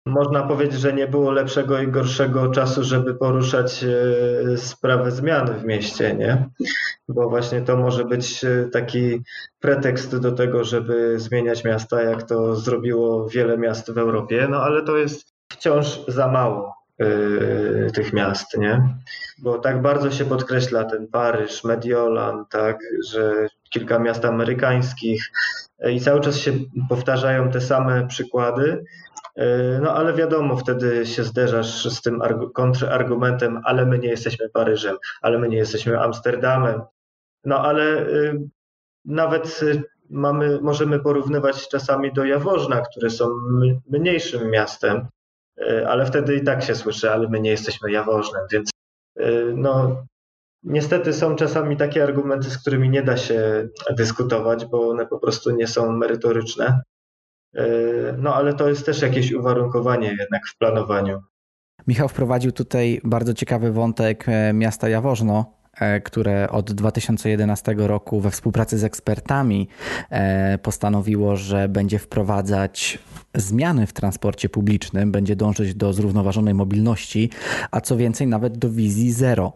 Można 0.06 0.44
powiedzieć, 0.44 0.80
że 0.80 0.94
nie 0.94 1.08
było 1.08 1.32
lepszego 1.32 1.82
i 1.82 1.88
gorszego 1.88 2.52
czasu, 2.52 2.84
żeby 2.84 3.16
poruszać 3.16 3.84
e, 3.84 4.58
sprawę 4.58 5.12
zmian 5.12 5.60
w 5.60 5.64
mieście, 5.64 6.16
nie? 6.16 6.50
Bo 7.08 7.30
właśnie 7.30 7.62
to 7.62 7.78
może 7.78 8.06
być 8.06 8.44
e, 8.44 8.70
taki 8.74 9.22
pretekst 9.60 10.18
do 10.18 10.32
tego, 10.32 10.64
żeby 10.64 11.20
zmieniać 11.20 11.64
miasta, 11.64 12.02
jak 12.02 12.24
to 12.24 12.56
zrobiło 12.56 13.30
wiele 13.30 13.58
miast 13.58 13.92
w 13.92 13.98
Europie, 13.98 14.48
no 14.50 14.64
ale 14.64 14.84
to 14.84 14.98
jest 14.98 15.34
wciąż 15.52 16.06
za 16.08 16.28
mało 16.28 16.76
yy, 17.00 17.92
tych 17.94 18.14
miast, 18.14 18.58
nie? 18.58 18.96
Bo 19.40 19.60
tak 19.60 19.82
bardzo 19.82 20.12
się 20.12 20.26
podkreśla 20.26 20.84
ten 20.84 21.08
Paryż, 21.08 21.64
Mediolan, 21.64 22.46
tak, 22.50 22.80
że 23.06 23.48
kilka 23.70 24.00
miast 24.00 24.26
amerykańskich 24.26 25.32
i 25.92 26.00
cały 26.00 26.22
czas 26.22 26.38
się 26.38 26.52
powtarzają 26.90 27.52
te 27.52 27.62
same 27.62 28.08
przykłady, 28.08 28.84
E, 29.11 29.11
no 29.82 29.94
ale 29.96 30.14
wiadomo, 30.14 30.58
wtedy 30.58 31.06
się 31.06 31.24
zderzasz 31.24 31.86
z 31.86 32.02
tym 32.02 32.22
kontrargumentem, 32.54 33.62
ale 33.64 33.86
my 33.86 34.00
nie 34.00 34.10
jesteśmy 34.10 34.50
Paryżem, 34.50 34.98
ale 35.22 35.40
my 35.40 35.50
nie 35.50 35.58
jesteśmy 35.58 36.00
Amsterdamem. 36.00 36.82
No 37.46 37.60
ale 37.60 38.08
y, 38.08 38.40
nawet 39.06 39.64
y, 39.64 39.84
mamy, 40.10 40.60
możemy 40.62 41.00
porównywać 41.00 41.70
czasami 41.70 42.14
do 42.14 42.26
Jaworzna, 42.26 42.82
które 42.82 43.10
są 43.10 43.30
mniejszym 43.90 44.52
miastem, 44.52 45.08
y, 45.62 45.88
ale 45.88 46.06
wtedy 46.06 46.36
i 46.36 46.44
tak 46.44 46.64
się 46.64 46.76
słyszy, 46.76 47.12
ale 47.12 47.30
my 47.30 47.42
nie 47.42 47.50
jesteśmy 47.50 47.92
Jaworznem, 47.92 48.42
więc 48.52 48.72
no 49.56 50.04
niestety 50.64 51.14
są 51.14 51.36
czasami 51.36 51.78
takie 51.78 52.04
argumenty, 52.04 52.50
z 52.50 52.58
którymi 52.58 52.90
nie 52.90 53.04
da 53.04 53.18
się 53.18 53.68
dyskutować, 53.90 54.66
bo 54.66 54.90
one 54.90 55.06
po 55.06 55.20
prostu 55.20 55.52
nie 55.52 55.68
są 55.68 55.92
merytoryczne. 55.92 56.82
E, 57.56 57.64
no 58.18 58.36
ale 58.36 58.54
to 58.54 58.70
jest 58.70 58.86
też 58.86 59.02
jakieś 59.02 59.32
uwarunkowanie 59.32 60.08
jednak 60.20 60.48
w 60.48 60.58
planowaniu. 60.58 61.22
Michał 61.88 62.10
wprowadził 62.10 62.52
tutaj 62.52 63.02
bardzo 63.04 63.34
ciekawy 63.34 63.72
wątek 63.72 64.26
e, 64.28 64.54
miasta 64.54 64.90
Jaworzno, 64.90 65.54
e, 65.74 66.02
które 66.02 66.50
od 66.50 66.72
2011 66.72 67.76
roku 67.78 68.20
we 68.20 68.32
współpracy 68.32 68.78
z 68.78 68.84
ekspertami 68.84 69.68
postanowiło, 70.62 71.36
że 71.36 71.70
będzie 71.70 72.00
wprowadzać 72.00 73.00
zmiany 73.36 73.88
w 73.88 73.94
transporcie 73.94 74.50
publicznym, 74.50 75.12
będzie 75.12 75.36
dążyć 75.36 75.76
do 75.76 75.94
zrównoważonej 75.94 76.54
mobilności, 76.54 77.30
a 77.72 77.82
co 77.82 77.98
więcej, 77.98 78.28
nawet 78.28 78.58
do 78.58 78.70
wizji 78.70 79.12
zero. 79.12 79.54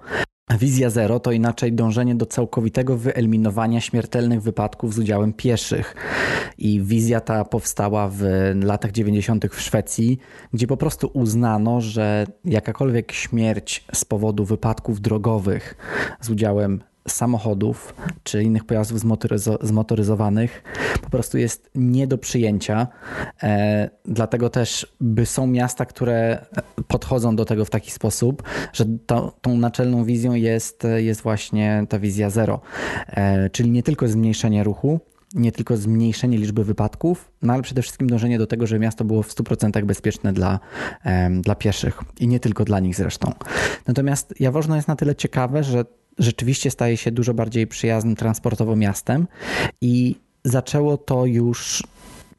Wizja 0.50 0.90
zero 0.90 1.20
to 1.20 1.32
inaczej 1.32 1.74
dążenie 1.74 2.16
do 2.16 2.25
całkowitego 2.25 2.98
wyeliminowania 2.98 3.82
śmiertelnych 3.82 4.42
wypadków 4.42 4.94
z 4.94 5.00
udziałem 5.00 5.34
pieszych. 5.34 5.96
I 6.58 6.82
wizja 6.82 7.22
ta 7.22 7.46
powstała 7.46 8.10
w 8.10 8.22
latach 8.64 8.92
90. 8.92 9.46
w 9.46 9.62
Szwecji, 9.62 10.20
gdzie 10.54 10.68
po 10.68 10.78
prostu 10.78 11.10
uznano, 11.14 11.82
że 11.82 12.28
jakakolwiek 12.46 13.12
śmierć 13.12 13.86
z 13.94 14.06
powodu 14.06 14.46
wypadków 14.46 15.02
drogowych 15.02 15.75
z 16.22 16.30
udziałem 16.30 16.82
samochodów 17.07 17.95
czy 18.24 18.43
innych 18.43 18.63
pojazdów 18.63 19.00
zmotoryzo 19.00 19.57
zmotoryzowanych 19.62 20.63
po 21.01 21.09
prostu 21.09 21.38
jest 21.38 21.69
nie 21.75 22.07
do 22.07 22.17
przyjęcia. 22.17 22.88
E, 23.43 23.89
dlatego 24.05 24.50
też 24.50 24.95
by 25.01 25.25
są 25.25 25.47
miasta, 25.47 25.85
które 25.85 26.45
podchodzą 26.88 27.35
do 27.35 27.45
tego 27.45 27.65
w 27.65 27.69
taki 27.69 27.91
sposób, 27.91 28.43
że 28.74 28.85
to, 29.05 29.38
tą 29.41 29.57
naczelną 29.57 30.03
wizją 30.03 30.33
jest, 30.33 30.88
jest 30.97 31.21
właśnie 31.21 31.85
ta 31.89 32.00
wizja 32.00 32.29
zero, 32.29 32.62
e, 33.07 33.50
czyli 33.50 33.71
nie 33.71 33.83
tylko 33.83 34.07
zmniejszenie 34.07 34.63
ruchu, 34.63 35.00
nie 35.35 35.51
tylko 35.51 35.77
zmniejszenie 35.77 36.38
liczby 36.38 36.63
wypadków, 36.63 37.31
no 37.41 37.53
ale 37.53 37.63
przede 37.63 37.81
wszystkim 37.81 38.09
dążenie 38.09 38.38
do 38.38 38.47
tego, 38.47 38.67
żeby 38.67 38.79
miasto 38.79 39.05
było 39.05 39.24
w 39.24 39.29
100% 39.29 39.85
bezpieczne 39.85 40.33
dla, 40.33 40.59
dla 41.41 41.55
pieszych 41.55 42.00
i 42.19 42.27
nie 42.27 42.39
tylko 42.39 42.65
dla 42.65 42.79
nich 42.79 42.95
zresztą. 42.95 43.31
Natomiast 43.88 44.33
Jaworzno 44.39 44.75
jest 44.75 44.88
na 44.88 44.95
tyle 44.95 45.15
ciekawe, 45.15 45.63
że 45.63 45.85
rzeczywiście 46.19 46.72
staje 46.72 46.98
się 46.98 47.12
dużo 47.12 47.34
bardziej 47.34 47.67
przyjaznym 47.67 48.15
transportowo 48.15 48.75
miastem 48.75 49.27
i 49.81 50.15
zaczęło 50.43 50.98
to 50.98 51.25
już 51.25 51.84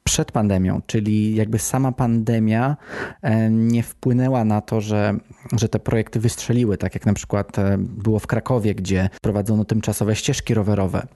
przed 0.04 0.32
pandemią, 0.32 0.80
czyli 0.86 1.34
jakby 1.34 1.58
sama 1.58 1.92
pandemia 1.92 2.76
e, 3.22 3.50
nie 3.50 3.82
wpłynęła 3.82 4.44
na 4.44 4.60
to, 4.60 4.80
że, 4.80 5.18
że 5.52 5.68
te 5.68 5.78
projekty 5.78 6.20
wystrzeliły, 6.20 6.78
tak 6.78 6.94
jak 6.94 7.06
na 7.06 7.14
przykład 7.14 7.58
e, 7.58 7.76
było 7.78 8.18
w 8.18 8.26
Krakowie, 8.26 8.74
gdzie 8.74 9.08
prowadzono 9.22 9.64
tymczasowe 9.64 10.16
ścieżki 10.16 10.54
rowerowe. 10.54 11.06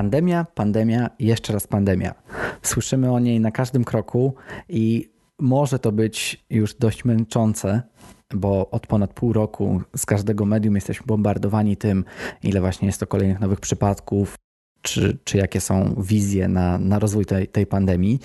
Pandemia, 0.00 0.46
pandemia, 0.54 1.10
jeszcze 1.18 1.52
raz 1.52 1.66
pandemia. 1.66 2.14
Słyszymy 2.62 3.12
o 3.12 3.18
niej 3.18 3.40
na 3.40 3.50
każdym 3.50 3.84
kroku 3.84 4.34
i 4.68 5.10
może 5.38 5.78
to 5.78 5.92
być 5.92 6.44
już 6.50 6.74
dość 6.74 7.04
męczące, 7.04 7.82
bo 8.34 8.70
od 8.70 8.86
ponad 8.86 9.12
pół 9.12 9.32
roku 9.32 9.82
z 9.96 10.06
każdego 10.06 10.46
medium 10.46 10.74
jesteśmy 10.74 11.06
bombardowani 11.06 11.76
tym, 11.76 12.04
ile 12.42 12.60
właśnie 12.60 12.86
jest 12.86 13.00
to 13.00 13.06
kolejnych 13.06 13.40
nowych 13.40 13.60
przypadków, 13.60 14.34
czy, 14.82 15.18
czy 15.24 15.38
jakie 15.38 15.60
są 15.60 15.94
wizje 15.98 16.48
na, 16.48 16.78
na 16.78 16.98
rozwój 16.98 17.26
tej, 17.26 17.48
tej 17.48 17.66
pandemii. 17.66 18.20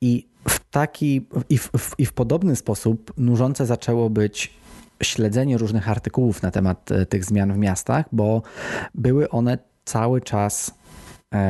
I 0.00 0.28
w 0.48 0.70
taki 0.70 1.26
i 1.48 1.58
w, 1.58 1.70
w, 1.78 1.94
i 1.98 2.06
w 2.06 2.12
podobny 2.12 2.56
sposób 2.56 3.12
nużące 3.16 3.66
zaczęło 3.66 4.10
być 4.10 4.54
śledzenie 5.02 5.58
różnych 5.58 5.88
artykułów 5.88 6.42
na 6.42 6.50
temat 6.50 6.92
e, 6.92 7.06
tych 7.06 7.24
zmian 7.24 7.52
w 7.52 7.58
miastach, 7.58 8.06
bo 8.12 8.42
były 8.94 9.28
one 9.28 9.58
cały 9.84 10.20
czas 10.20 10.74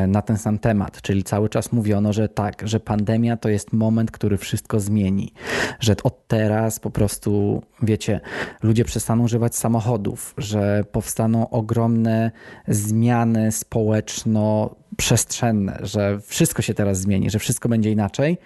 na 0.09 0.23
ten 0.23 0.39
sam 0.39 0.59
temat, 0.59 1.03
czyli 1.03 1.25
cały 1.25 1.49
czas 1.49 1.73
mówiono, 1.73 2.13
że 2.13 2.29
tak, 2.29 2.69
że 2.69 2.81
pandemia 2.81 3.37
to 3.37 3.49
jest 3.49 3.73
moment, 3.73 4.11
który 4.11 4.39
wszystko 4.39 4.81
zmieni, 4.81 5.33
że 5.81 5.95
od 6.03 6.29
teraz 6.29 6.81
po 6.81 6.91
prostu, 6.91 7.63
wiecie, 7.83 8.21
ludzie 8.63 8.85
przestaną 8.85 9.25
używać 9.25 9.57
samochodów, 9.57 10.35
że 10.39 10.85
powstaną 10.93 11.51
ogromne 11.51 12.31
zmiany 12.69 13.53
społeczno-przestrzenne, 13.53 15.79
że 15.83 16.21
wszystko 16.21 16.63
się 16.63 16.75
teraz 16.75 17.01
zmieni, 17.01 17.31
że 17.31 17.39
wszystko 17.39 17.69
będzie 17.69 17.93
inaczej. 17.93 18.39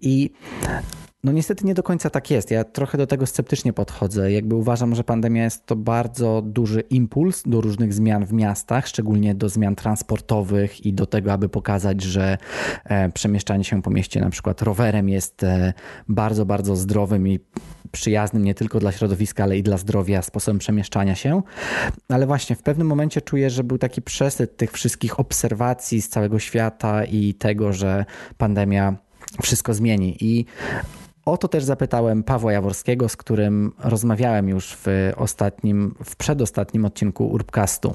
I 0.00 0.30
no 1.26 1.32
niestety 1.32 1.66
nie 1.66 1.74
do 1.74 1.82
końca 1.82 2.10
tak 2.10 2.30
jest. 2.30 2.50
Ja 2.50 2.64
trochę 2.64 2.98
do 2.98 3.06
tego 3.06 3.26
sceptycznie 3.26 3.72
podchodzę. 3.72 4.32
Jakby 4.32 4.54
uważam, 4.54 4.94
że 4.94 5.04
pandemia 5.04 5.44
jest 5.44 5.66
to 5.66 5.76
bardzo 5.76 6.42
duży 6.42 6.80
impuls 6.80 7.42
do 7.46 7.60
różnych 7.60 7.94
zmian 7.94 8.26
w 8.26 8.32
miastach, 8.32 8.86
szczególnie 8.86 9.34
do 9.34 9.48
zmian 9.48 9.76
transportowych 9.76 10.86
i 10.86 10.92
do 10.92 11.06
tego, 11.06 11.32
aby 11.32 11.48
pokazać, 11.48 12.02
że 12.02 12.38
e, 12.84 13.08
przemieszczanie 13.12 13.64
się 13.64 13.82
po 13.82 13.90
mieście 13.90 14.20
na 14.20 14.30
przykład 14.30 14.62
rowerem 14.62 15.08
jest 15.08 15.42
e, 15.42 15.72
bardzo, 16.08 16.46
bardzo 16.46 16.76
zdrowym 16.76 17.28
i 17.28 17.40
przyjaznym 17.92 18.44
nie 18.44 18.54
tylko 18.54 18.80
dla 18.80 18.92
środowiska, 18.92 19.42
ale 19.42 19.58
i 19.58 19.62
dla 19.62 19.76
zdrowia 19.76 20.22
sposobem 20.22 20.58
przemieszczania 20.58 21.14
się. 21.14 21.42
Ale 22.08 22.26
właśnie 22.26 22.56
w 22.56 22.62
pewnym 22.62 22.86
momencie 22.86 23.20
czuję, 23.20 23.50
że 23.50 23.64
był 23.64 23.78
taki 23.78 24.02
przesyt 24.02 24.56
tych 24.56 24.72
wszystkich 24.72 25.20
obserwacji 25.20 26.02
z 26.02 26.08
całego 26.08 26.38
świata 26.38 27.04
i 27.04 27.34
tego, 27.34 27.72
że 27.72 28.04
pandemia 28.38 28.96
wszystko 29.42 29.74
zmieni. 29.74 30.16
I 30.20 30.46
o 31.26 31.36
to 31.36 31.48
też 31.48 31.64
zapytałem 31.64 32.22
Pawła 32.22 32.52
Jaworskiego, 32.52 33.08
z 33.08 33.16
którym 33.16 33.72
rozmawiałem 33.78 34.48
już 34.48 34.76
w 34.76 35.12
ostatnim, 35.16 35.94
w 36.04 36.16
przedostatnim 36.16 36.84
odcinku 36.84 37.26
Urbcastu 37.28 37.94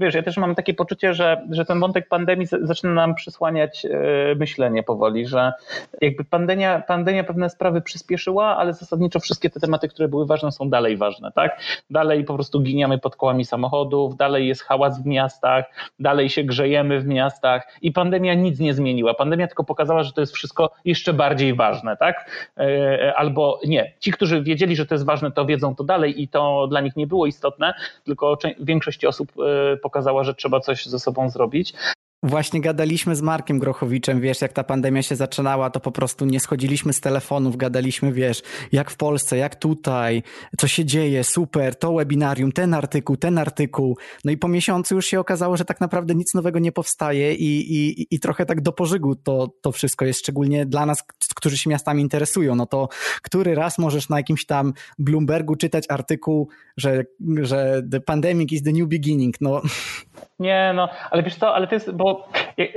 wiesz, 0.00 0.14
ja 0.14 0.22
też 0.22 0.36
mam 0.36 0.54
takie 0.54 0.74
poczucie, 0.74 1.14
że, 1.14 1.46
że 1.50 1.64
ten 1.64 1.80
wątek 1.80 2.08
pandemii 2.08 2.46
zaczyna 2.62 2.92
nam 2.92 3.14
przysłaniać 3.14 3.84
e, 3.84 3.88
myślenie 4.34 4.82
powoli, 4.82 5.26
że 5.26 5.52
jakby 6.00 6.24
pandemia, 6.24 6.80
pandemia 6.80 7.24
pewne 7.24 7.50
sprawy 7.50 7.80
przyspieszyła, 7.80 8.56
ale 8.56 8.72
zasadniczo 8.72 9.20
wszystkie 9.20 9.50
te 9.50 9.60
tematy, 9.60 9.88
które 9.88 10.08
były 10.08 10.26
ważne, 10.26 10.52
są 10.52 10.70
dalej 10.70 10.96
ważne, 10.96 11.32
tak? 11.32 11.60
Dalej 11.90 12.24
po 12.24 12.34
prostu 12.34 12.60
giniemy 12.60 12.98
pod 12.98 13.16
kołami 13.16 13.44
samochodów, 13.44 14.16
dalej 14.16 14.48
jest 14.48 14.62
hałas 14.62 15.02
w 15.02 15.06
miastach, 15.06 15.64
dalej 15.98 16.30
się 16.30 16.44
grzejemy 16.44 17.00
w 17.00 17.06
miastach 17.06 17.78
i 17.82 17.92
pandemia 17.92 18.34
nic 18.34 18.58
nie 18.58 18.74
zmieniła. 18.74 19.14
Pandemia 19.14 19.46
tylko 19.46 19.64
pokazała, 19.64 20.02
że 20.02 20.12
to 20.12 20.20
jest 20.20 20.34
wszystko 20.34 20.70
jeszcze 20.84 21.12
bardziej 21.12 21.54
ważne, 21.54 21.96
tak? 21.96 22.30
E, 22.58 23.12
albo 23.16 23.60
nie. 23.66 23.92
Ci, 23.98 24.12
którzy 24.12 24.42
wiedzieli, 24.42 24.76
że 24.76 24.86
to 24.86 24.94
jest 24.94 25.04
ważne, 25.04 25.30
to 25.30 25.46
wiedzą 25.46 25.74
to 25.74 25.84
dalej 25.84 26.22
i 26.22 26.28
to 26.28 26.66
dla 26.66 26.80
nich 26.80 26.96
nie 26.96 27.06
było 27.06 27.26
istotne, 27.26 27.74
tylko 28.04 28.38
większość 28.60 29.04
osób 29.04 29.32
e, 29.72 29.76
pokazała, 29.90 30.24
że 30.24 30.34
trzeba 30.34 30.60
coś 30.60 30.86
ze 30.86 30.98
sobą 30.98 31.30
zrobić. 31.30 31.74
Właśnie 32.22 32.60
gadaliśmy 32.60 33.16
z 33.16 33.22
Markiem 33.22 33.58
Grochowiczem, 33.58 34.20
wiesz, 34.20 34.40
jak 34.40 34.52
ta 34.52 34.64
pandemia 34.64 35.02
się 35.02 35.16
zaczynała, 35.16 35.70
to 35.70 35.80
po 35.80 35.92
prostu 35.92 36.24
nie 36.24 36.40
schodziliśmy 36.40 36.92
z 36.92 37.00
telefonów, 37.00 37.56
gadaliśmy, 37.56 38.12
wiesz, 38.12 38.42
jak 38.72 38.90
w 38.90 38.96
Polsce, 38.96 39.36
jak 39.36 39.56
tutaj, 39.56 40.22
co 40.58 40.68
się 40.68 40.84
dzieje, 40.84 41.24
super, 41.24 41.76
to 41.76 41.94
webinarium, 41.94 42.52
ten 42.52 42.74
artykuł, 42.74 43.16
ten 43.16 43.38
artykuł. 43.38 43.98
No 44.24 44.32
i 44.32 44.36
po 44.36 44.48
miesiącu 44.48 44.94
już 44.94 45.06
się 45.06 45.20
okazało, 45.20 45.56
że 45.56 45.64
tak 45.64 45.80
naprawdę 45.80 46.14
nic 46.14 46.34
nowego 46.34 46.58
nie 46.58 46.72
powstaje 46.72 47.34
i, 47.34 47.74
i, 47.74 48.06
i 48.10 48.20
trochę 48.20 48.46
tak 48.46 48.60
do 48.60 48.72
pożygu 48.72 49.14
to, 49.14 49.54
to 49.60 49.72
wszystko 49.72 50.04
jest, 50.04 50.20
szczególnie 50.20 50.66
dla 50.66 50.86
nas, 50.86 51.04
którzy 51.34 51.58
się 51.58 51.70
miastami 51.70 52.02
interesują. 52.02 52.54
No 52.54 52.66
to 52.66 52.88
który 53.22 53.54
raz 53.54 53.78
możesz 53.78 54.08
na 54.08 54.16
jakimś 54.16 54.46
tam 54.46 54.72
Bloombergu 54.98 55.56
czytać 55.56 55.84
artykuł, 55.88 56.48
że, 56.76 57.04
że 57.42 57.82
the 57.90 58.00
pandemic 58.00 58.52
is 58.52 58.62
the 58.62 58.72
new 58.72 58.88
beginning, 58.88 59.40
no. 59.40 59.62
Nie, 60.38 60.72
no, 60.74 60.88
ale 61.10 61.22
wiesz 61.22 61.34
co, 61.34 61.54
ale 61.54 61.66
to 61.66 61.74
jest, 61.74 61.90
bo 61.90 62.28
yy, 62.56 62.68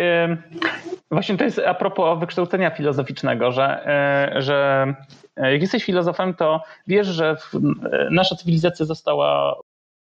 właśnie 1.12 1.38
to 1.38 1.44
jest 1.44 1.60
a 1.60 1.74
propos 1.74 2.20
wykształcenia 2.20 2.70
filozoficznego, 2.70 3.52
że, 3.52 3.86
yy, 4.34 4.42
że 4.42 4.88
jak 5.38 5.62
jesteś 5.62 5.84
filozofem, 5.84 6.34
to 6.34 6.64
wiesz, 6.88 7.08
że 7.08 7.36
w, 7.36 7.52
nasza 8.12 8.36
cywilizacja 8.36 8.86
została 8.86 9.56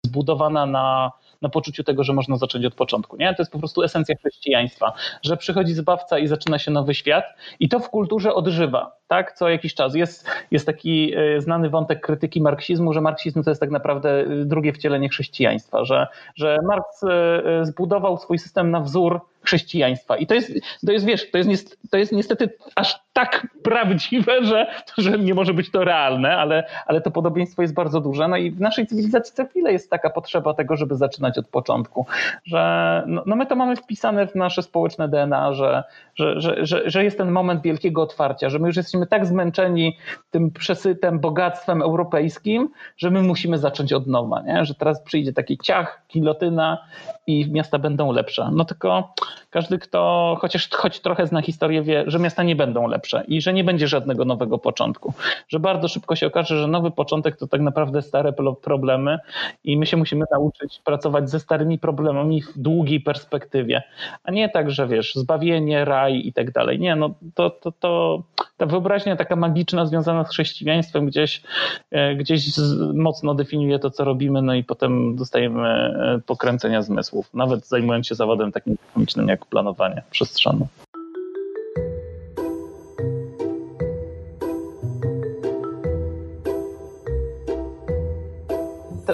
zbudowana 0.06 0.66
na 0.66 1.12
na 1.42 1.48
poczuciu 1.48 1.84
tego, 1.84 2.04
że 2.04 2.12
można 2.12 2.36
zacząć 2.36 2.64
od 2.64 2.74
początku. 2.74 3.16
Nie? 3.16 3.34
To 3.34 3.42
jest 3.42 3.52
po 3.52 3.58
prostu 3.58 3.82
esencja 3.82 4.16
chrześcijaństwa, 4.16 4.92
że 5.22 5.36
przychodzi 5.36 5.74
zbawca 5.74 6.18
i 6.18 6.26
zaczyna 6.26 6.58
się 6.58 6.70
nowy 6.70 6.94
świat 6.94 7.24
i 7.60 7.68
to 7.68 7.80
w 7.80 7.90
kulturze 7.90 8.34
odżywa. 8.34 8.96
Tak, 9.08 9.32
co 9.32 9.48
jakiś 9.48 9.74
czas. 9.74 9.94
Jest, 9.94 10.26
jest 10.50 10.66
taki 10.66 11.14
e, 11.16 11.40
znany 11.40 11.70
wątek 11.70 12.00
krytyki 12.00 12.42
marksizmu, 12.42 12.92
że 12.92 13.00
marksizm 13.00 13.42
to 13.42 13.50
jest 13.50 13.60
tak 13.60 13.70
naprawdę 13.70 14.20
e, 14.20 14.44
drugie 14.44 14.72
wcielenie 14.72 15.08
chrześcijaństwa, 15.08 15.84
że, 15.84 16.06
że 16.34 16.58
Marks 16.64 17.04
e, 17.04 17.64
zbudował 17.64 18.18
swój 18.18 18.38
system 18.38 18.70
na 18.70 18.80
wzór 18.80 19.20
chrześcijaństwa. 19.46 20.16
I 20.16 20.26
to 20.26 20.34
jest, 20.34 20.52
to 20.86 20.92
jest 20.92 21.06
wiesz, 21.06 21.30
to 21.30 21.38
jest, 21.38 21.78
to 21.90 21.98
jest 21.98 22.12
niestety 22.12 22.48
aż 22.74 23.00
tak 23.12 23.46
prawdziwe, 23.62 24.44
że, 24.44 24.66
że 24.98 25.18
nie 25.18 25.34
może 25.34 25.54
być 25.54 25.70
to 25.70 25.84
realne, 25.84 26.36
ale, 26.36 26.64
ale 26.86 27.00
to 27.00 27.10
podobieństwo 27.10 27.62
jest 27.62 27.74
bardzo 27.74 28.00
duże. 28.00 28.28
No 28.28 28.36
i 28.36 28.50
w 28.50 28.60
naszej 28.60 28.86
cywilizacji 28.86 29.34
co 29.34 29.46
chwilę 29.46 29.72
jest 29.72 29.90
taka 29.90 30.10
potrzeba 30.10 30.54
tego, 30.54 30.76
żeby 30.76 30.96
zaczynać 30.96 31.38
od 31.38 31.48
początku. 31.48 32.06
Że 32.44 33.02
no, 33.06 33.22
no 33.26 33.36
my 33.36 33.46
to 33.46 33.56
mamy 33.56 33.76
wpisane 33.76 34.26
w 34.26 34.34
nasze 34.34 34.62
społeczne 34.62 35.08
DNA, 35.08 35.52
że, 35.52 35.84
że, 36.14 36.40
że, 36.40 36.66
że, 36.66 36.90
że 36.90 37.04
jest 37.04 37.18
ten 37.18 37.30
moment 37.30 37.62
wielkiego 37.62 38.02
otwarcia, 38.02 38.50
że 38.50 38.58
my 38.58 38.66
już 38.66 38.76
jesteśmy 38.76 39.06
tak 39.06 39.26
zmęczeni 39.26 39.96
tym 40.30 40.50
przesytem, 40.50 41.20
bogactwem 41.20 41.82
europejskim, 41.82 42.68
że 42.96 43.10
my 43.10 43.22
musimy 43.22 43.58
zacząć 43.58 43.92
od 43.92 44.06
nowa, 44.06 44.42
nie? 44.42 44.64
że 44.64 44.74
teraz 44.74 45.02
przyjdzie 45.02 45.32
taki 45.32 45.58
ciach, 45.58 46.02
kilotyna 46.08 46.78
i 47.26 47.50
miasta 47.50 47.78
będą 47.78 48.12
lepsze. 48.12 48.50
No 48.52 48.64
tylko 48.64 49.14
każdy, 49.50 49.78
kto 49.78 50.36
chociaż 50.40 50.70
choć 50.70 51.00
trochę 51.00 51.26
zna 51.26 51.42
historię, 51.42 51.82
wie, 51.82 52.04
że 52.06 52.18
miasta 52.18 52.42
nie 52.42 52.56
będą 52.56 52.88
lepsze 52.88 53.24
i 53.28 53.40
że 53.40 53.52
nie 53.52 53.64
będzie 53.64 53.88
żadnego 53.88 54.24
nowego 54.24 54.58
początku. 54.58 55.12
Że 55.48 55.60
bardzo 55.60 55.88
szybko 55.88 56.16
się 56.16 56.26
okaże, 56.26 56.58
że 56.58 56.66
nowy 56.66 56.90
początek 56.90 57.36
to 57.36 57.46
tak 57.46 57.60
naprawdę 57.60 58.02
stare 58.02 58.32
problemy 58.62 59.18
i 59.64 59.76
my 59.76 59.86
się 59.86 59.96
musimy 59.96 60.24
nauczyć 60.30 60.80
pracować 60.84 61.30
ze 61.30 61.40
starymi 61.40 61.78
problemami 61.78 62.42
w 62.42 62.58
długiej 62.58 63.00
perspektywie, 63.00 63.82
a 64.24 64.30
nie 64.30 64.48
tak, 64.48 64.70
że 64.70 64.86
wiesz, 64.86 65.14
zbawienie, 65.14 65.84
raj 65.84 66.26
i 66.26 66.32
tak 66.32 66.50
dalej. 66.50 66.78
Nie, 66.78 66.96
no 66.96 67.10
to, 67.34 67.50
to, 67.50 67.72
to 67.72 68.22
ta 68.56 68.66
wyobraźnia 68.66 69.16
taka 69.16 69.36
magiczna 69.36 69.86
związana 69.86 70.24
z 70.24 70.28
chrześcijaństwem 70.28 71.06
gdzieś, 71.06 71.42
e, 71.90 72.14
gdzieś 72.14 72.46
mocno 72.94 73.34
definiuje 73.34 73.78
to, 73.78 73.90
co 73.90 74.04
robimy, 74.04 74.42
no 74.42 74.54
i 74.54 74.64
potem 74.64 75.16
dostajemy 75.16 75.68
e, 75.68 76.20
pokręcenia 76.26 76.82
zmysłów, 76.82 77.34
nawet 77.34 77.66
zajmując 77.66 78.06
się 78.06 78.14
zawodem 78.14 78.52
takim 78.52 78.76
technicznym 78.76 79.25
jak 79.28 79.46
planowanie 79.46 80.02
przestrzenne. 80.10 80.66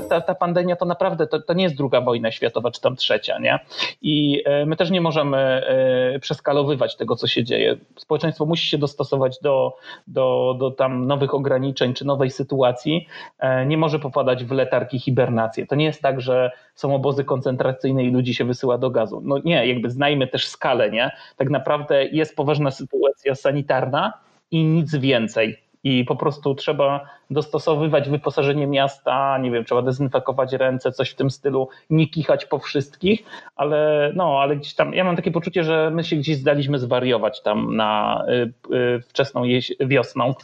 Ta, 0.01 0.21
ta, 0.21 0.35
pandemia 0.35 0.77
to 0.77 0.85
naprawdę 0.85 1.27
to, 1.27 1.43
to 1.43 1.55
nie 1.55 1.65
jest 1.65 1.77
druga 1.77 2.01
wojna 2.01 2.31
światowa, 2.31 2.71
czy 2.71 2.81
tam 2.81 2.97
trzecia, 2.97 3.39
nie? 3.39 3.59
I 4.03 4.43
e, 4.45 4.67
my 4.67 4.77
też 4.77 4.91
nie 4.91 5.01
możemy 5.01 5.39
e, 5.39 6.19
przeskalowywać 6.19 6.97
tego, 6.97 7.17
co 7.17 7.27
się 7.27 7.45
dzieje. 7.45 7.77
Społeczeństwo 7.97 8.47
musi 8.47 8.67
się 8.67 8.79
dostosować 8.79 9.39
do, 9.43 9.77
do, 10.07 10.57
do 10.59 10.71
tam 10.71 11.07
nowych 11.07 11.35
ograniczeń 11.35 11.95
czy 11.95 12.05
nowej 12.05 12.31
sytuacji. 12.31 13.07
E, 13.39 13.67
nie 13.67 13.77
może 13.77 13.99
popadać 13.99 14.45
w 14.45 14.51
letarg 14.51 14.95
i 14.95 14.99
hibernację. 14.99 15.67
To 15.67 15.75
nie 15.75 15.85
jest 15.85 16.03
tak, 16.03 16.21
że 16.21 16.51
są 16.75 16.95
obozy 16.95 17.25
koncentracyjne 17.25 18.05
i 18.05 18.11
ludzi 18.11 18.35
się 18.35 18.45
wysyła 18.45 18.79
do 18.79 18.91
gazu. 18.91 19.23
No 19.25 19.39
nie, 19.45 19.67
jakby 19.67 19.91
znajmy 19.91 20.27
też 20.27 20.49
skalę, 20.49 20.91
nie? 20.91 21.11
Tak 21.37 21.51
naprawdę 21.51 22.05
jest 22.05 22.37
poważna 22.37 22.71
sytuacja 22.71 23.35
sanitarna 23.35 24.13
i 24.51 24.65
nic 24.65 24.97
więcej 24.97 25.63
i 25.85 26.05
po 26.05 26.17
prostu 26.17 26.55
trzeba 26.55 27.01
dostosowywać 27.31 28.09
wyposażenie 28.09 28.67
miasta, 28.67 29.39
nie 29.39 29.51
wiem, 29.51 29.65
trzeba 29.65 29.83
dezynfekować 29.83 30.53
ręce, 30.53 30.93
coś 30.93 31.11
w 31.11 31.15
tym 31.15 31.31
stylu, 31.31 31.69
nie 31.91 32.09
kichać 32.09 32.47
po 32.47 32.59
wszystkich, 32.59 33.23
ale 33.57 34.13
no, 34.17 34.39
ale 34.41 34.57
gdzieś 34.57 34.75
tam, 34.75 34.95
ja 34.95 35.05
mam 35.05 35.17
takie 35.17 35.31
poczucie, 35.31 35.65
że 35.65 35.91
my 35.95 36.05
się 36.05 36.17
gdzieś 36.17 36.37
zdaliśmy 36.37 36.79
zwariować 36.79 37.43
tam 37.43 37.77
na 37.77 38.23
y, 38.29 38.75
y, 38.75 39.03
wczesną 39.09 39.43
wiosną 39.81 40.35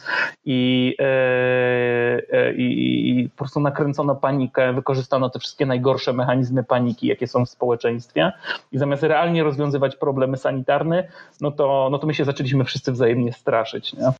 i, 0.45 0.95
y, 0.99 1.03
y 2.33 3.29
po 3.29 3.37
prostu 3.37 3.59
nakręcono 3.59 4.15
panikę, 4.15 4.73
wykorzystano 4.73 5.29
te 5.29 5.39
wszystkie 5.39 5.65
najgorsze 5.65 6.13
mechanizmy 6.13 6.63
paniki, 6.63 7.07
jakie 7.07 7.27
są 7.27 7.45
w 7.45 7.49
społeczeństwie 7.49 8.31
i 8.71 8.77
zamiast 8.77 9.03
realnie 9.03 9.43
rozwiązywać 9.43 9.95
problemy 9.95 10.37
sanitarne, 10.37 11.07
no 11.41 11.51
to, 11.51 11.87
no 11.91 11.99
to 11.99 12.07
my 12.07 12.13
się 12.13 12.25
zaczęliśmy 12.25 12.63
wszyscy 12.63 12.91
wzajemnie 12.91 13.33
straszyć. 13.33 13.93
Nie? 13.93 14.11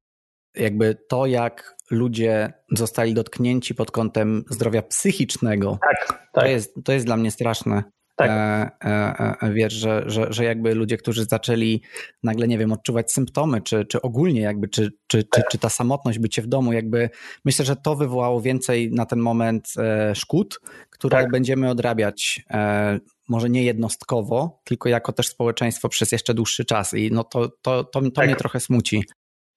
Jakby 0.55 0.97
to, 1.09 1.25
jak 1.25 1.75
ludzie 1.91 2.53
zostali 2.71 3.13
dotknięci 3.13 3.75
pod 3.75 3.91
kątem 3.91 4.43
zdrowia 4.49 4.81
psychicznego, 4.81 5.79
tak, 5.81 6.07
tak. 6.07 6.29
To, 6.33 6.45
jest, 6.45 6.75
to 6.85 6.91
jest 6.91 7.05
dla 7.05 7.17
mnie 7.17 7.31
straszne. 7.31 7.83
Tak. 8.19 8.29
E, 8.29 8.69
e, 8.85 9.35
e, 9.41 9.53
wiesz, 9.53 9.73
że, 9.73 10.03
że, 10.05 10.33
że 10.33 10.43
jakby 10.43 10.75
ludzie, 10.75 10.97
którzy 10.97 11.25
zaczęli 11.25 11.81
nagle, 12.23 12.47
nie 12.47 12.57
wiem, 12.57 12.71
odczuwać 12.71 13.11
symptomy, 13.11 13.61
czy, 13.61 13.85
czy 13.85 14.01
ogólnie 14.01 14.41
jakby, 14.41 14.67
czy, 14.67 14.91
czy, 15.07 15.23
czy, 15.23 15.41
czy 15.51 15.57
ta 15.57 15.69
samotność, 15.69 16.19
bycie 16.19 16.41
w 16.41 16.47
domu, 16.47 16.73
jakby 16.73 17.09
myślę, 17.45 17.65
że 17.65 17.75
to 17.75 17.95
wywołało 17.95 18.41
więcej 18.41 18.91
na 18.91 19.05
ten 19.05 19.19
moment 19.19 19.73
e, 19.77 20.15
szkód, 20.15 20.59
które 20.89 21.17
tak. 21.17 21.31
będziemy 21.31 21.69
odrabiać 21.69 22.41
e, 22.49 22.99
może 23.29 23.49
nie 23.49 23.63
jednostkowo, 23.63 24.61
tylko 24.63 24.89
jako 24.89 25.13
też 25.13 25.27
społeczeństwo 25.27 25.89
przez 25.89 26.11
jeszcze 26.11 26.33
dłuższy 26.33 26.65
czas 26.65 26.93
i 26.93 27.11
no 27.11 27.23
to, 27.23 27.49
to, 27.61 27.83
to, 27.83 28.01
to 28.01 28.11
tak. 28.11 28.25
mnie 28.25 28.35
trochę 28.35 28.59
smuci. 28.59 29.03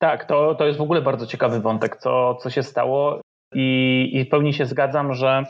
Tak, 0.02 0.24
to, 0.24 0.54
to 0.54 0.66
jest 0.66 0.78
w 0.78 0.82
ogóle 0.82 1.02
bardzo 1.02 1.26
ciekawy 1.26 1.60
wątek, 1.60 1.96
co, 1.96 2.34
co 2.34 2.50
się 2.50 2.62
stało 2.62 3.20
i, 3.54 4.10
i 4.12 4.24
w 4.24 4.28
pełni 4.28 4.54
się 4.54 4.66
zgadzam, 4.66 5.14
że, 5.14 5.44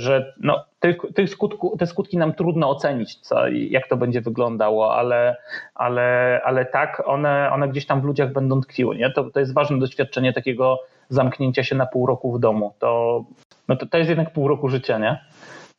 że 0.00 0.34
no, 0.40 0.64
tych, 0.78 0.96
tych 1.14 1.30
skutku, 1.30 1.76
te 1.78 1.86
skutki 1.86 2.18
nam 2.18 2.34
trudno 2.34 2.70
ocenić, 2.70 3.16
co, 3.16 3.48
jak 3.48 3.88
to 3.88 3.96
będzie 3.96 4.20
wyglądało, 4.20 4.96
ale, 4.96 5.36
ale, 5.74 6.40
ale 6.44 6.64
tak, 6.64 7.02
one, 7.06 7.50
one 7.52 7.68
gdzieś 7.68 7.86
tam 7.86 8.00
w 8.00 8.04
ludziach 8.04 8.32
będą 8.32 8.60
tkwiły. 8.60 8.96
Nie? 8.96 9.10
To, 9.10 9.24
to 9.24 9.40
jest 9.40 9.54
ważne 9.54 9.78
doświadczenie 9.78 10.32
takiego 10.32 10.78
zamknięcia 11.08 11.64
się 11.64 11.74
na 11.76 11.86
pół 11.86 12.06
roku 12.06 12.32
w 12.32 12.40
domu. 12.40 12.74
To, 12.78 13.24
no 13.68 13.76
to, 13.76 13.86
to 13.86 13.98
jest 13.98 14.10
jednak 14.10 14.32
pół 14.32 14.48
roku 14.48 14.68
życia, 14.68 14.98
nie? 14.98 15.24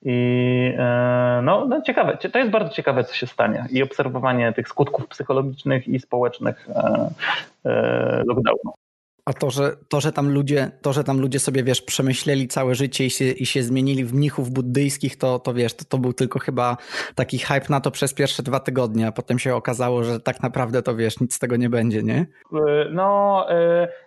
I 0.06 0.74
e, 0.78 1.42
no, 1.44 1.66
no 1.66 1.82
ciekawe, 1.82 2.18
to 2.32 2.40
jest 2.40 2.52
bardzo 2.52 2.74
ciekawe, 2.74 3.04
co 3.04 3.14
się 3.14 3.28
stanie 3.28 3.66
i 3.72 3.84
obserwowanie 3.84 4.54
tych 4.54 4.68
skutków 4.68 5.08
psychologicznych 5.08 5.88
i 5.88 6.00
społecznych 6.00 6.70
e, 6.70 7.10
e, 7.66 8.24
lockdownu. 8.28 8.74
A 9.26 9.34
to 9.34 9.50
że, 9.50 9.72
to, 9.90 10.02
że 10.02 10.12
tam 10.12 10.30
ludzie, 10.30 10.72
to, 10.82 10.94
że 10.94 11.04
tam 11.04 11.20
ludzie 11.20 11.40
sobie, 11.40 11.64
wiesz, 11.64 11.82
przemyśleli 11.82 12.48
całe 12.48 12.76
życie 12.76 13.06
i 13.06 13.10
się, 13.10 13.26
i 13.26 13.46
się 13.46 13.64
zmienili 13.64 14.06
w 14.06 14.14
mnichów 14.14 14.52
buddyjskich, 14.52 15.18
to, 15.18 15.40
to 15.40 15.54
wiesz, 15.54 15.74
to, 15.74 15.86
to 15.86 15.98
był 15.98 16.14
tylko 16.14 16.40
chyba 16.40 16.78
taki 17.16 17.38
hype 17.38 17.66
na 17.70 17.82
to 17.82 17.92
przez 17.92 18.14
pierwsze 18.14 18.44
dwa 18.44 18.60
tygodnie, 18.60 19.08
a 19.08 19.12
potem 19.12 19.40
się 19.40 19.56
okazało, 19.56 20.04
że 20.04 20.20
tak 20.20 20.44
naprawdę 20.44 20.82
to 20.82 20.96
wiesz, 20.96 21.20
nic 21.20 21.36
z 21.36 21.40
tego 21.40 21.56
nie 21.56 21.70
będzie, 21.70 22.04
nie? 22.04 22.26
No, 22.92 23.46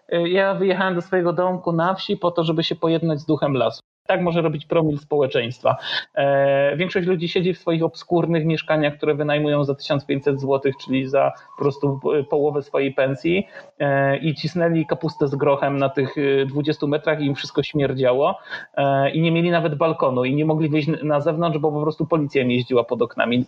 ja 0.09 0.54
wyjechałem 0.54 0.94
do 0.94 1.02
swojego 1.02 1.33
domku 1.33 1.72
na 1.72 1.94
wsi 1.94 2.16
po 2.16 2.30
to, 2.30 2.44
żeby 2.44 2.64
się 2.64 2.74
pojednać 2.74 3.20
z 3.20 3.26
duchem 3.26 3.54
lasu. 3.54 3.80
Tak 4.06 4.20
może 4.20 4.42
robić 4.42 4.66
promil 4.66 4.98
społeczeństwa. 4.98 5.76
E, 6.14 6.76
większość 6.76 7.06
ludzi 7.06 7.28
siedzi 7.28 7.54
w 7.54 7.58
swoich 7.58 7.82
obskurnych 7.82 8.44
mieszkaniach, 8.44 8.96
które 8.96 9.14
wynajmują 9.14 9.64
za 9.64 9.74
1500 9.74 10.40
zł, 10.40 10.72
czyli 10.84 11.08
za 11.08 11.32
po 11.56 11.62
prostu 11.62 12.00
połowę 12.30 12.62
swojej 12.62 12.94
pensji 12.94 13.46
e, 13.78 14.16
i 14.16 14.34
cisnęli 14.34 14.86
kapustę 14.86 15.28
z 15.28 15.34
grochem 15.34 15.76
na 15.76 15.88
tych 15.88 16.14
20 16.46 16.86
metrach 16.86 17.20
i 17.20 17.24
im 17.24 17.34
wszystko 17.34 17.62
śmierdziało 17.62 18.38
e, 18.76 19.10
i 19.10 19.20
nie 19.20 19.32
mieli 19.32 19.50
nawet 19.50 19.74
balkonu 19.74 20.24
i 20.24 20.34
nie 20.34 20.44
mogli 20.44 20.68
wyjść 20.68 20.88
na 21.02 21.20
zewnątrz, 21.20 21.58
bo 21.58 21.72
po 21.72 21.82
prostu 21.82 22.06
policja 22.06 22.42
jeździła 22.42 22.84
pod 22.84 23.02
oknami 23.02 23.44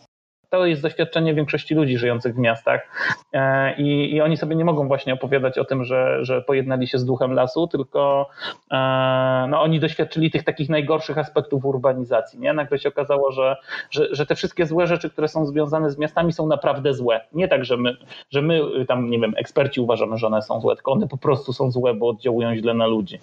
to 0.56 0.66
jest 0.66 0.82
doświadczenie 0.82 1.34
większości 1.34 1.74
ludzi 1.74 1.98
żyjących 1.98 2.34
w 2.34 2.38
miastach 2.38 2.88
e, 3.32 3.76
i, 3.76 4.14
i 4.14 4.20
oni 4.20 4.36
sobie 4.36 4.56
nie 4.56 4.64
mogą 4.64 4.88
właśnie 4.88 5.14
opowiadać 5.14 5.58
o 5.58 5.64
tym, 5.64 5.84
że, 5.84 6.24
że 6.24 6.42
pojednali 6.42 6.86
się 6.86 6.98
z 6.98 7.04
duchem 7.04 7.32
lasu, 7.32 7.66
tylko 7.66 8.28
e, 8.70 9.46
no, 9.48 9.62
oni 9.62 9.80
doświadczyli 9.80 10.30
tych 10.30 10.44
takich 10.44 10.68
najgorszych 10.68 11.18
aspektów 11.18 11.64
urbanizacji. 11.64 12.40
Nie? 12.40 12.52
Nagle 12.52 12.78
się 12.78 12.88
okazało, 12.88 13.32
że, 13.32 13.56
że, 13.90 14.08
że 14.10 14.26
te 14.26 14.34
wszystkie 14.34 14.66
złe 14.66 14.86
rzeczy, 14.86 15.10
które 15.10 15.28
są 15.28 15.46
związane 15.46 15.90
z 15.90 15.98
miastami 15.98 16.32
są 16.32 16.46
naprawdę 16.46 16.94
złe. 16.94 17.20
Nie 17.32 17.48
tak, 17.48 17.64
że 17.64 17.76
my, 17.76 17.96
że 18.30 18.42
my 18.42 18.60
tam, 18.88 19.10
nie 19.10 19.18
wiem, 19.20 19.32
eksperci 19.36 19.80
uważamy, 19.80 20.18
że 20.18 20.26
one 20.26 20.42
są 20.42 20.60
złe, 20.60 20.74
tylko 20.74 20.92
one 20.92 21.08
po 21.08 21.16
prostu 21.16 21.52
są 21.52 21.70
złe, 21.70 21.94
bo 21.94 22.08
oddziałują 22.08 22.56
źle 22.56 22.74
na 22.74 22.86
ludzi. 22.86 23.18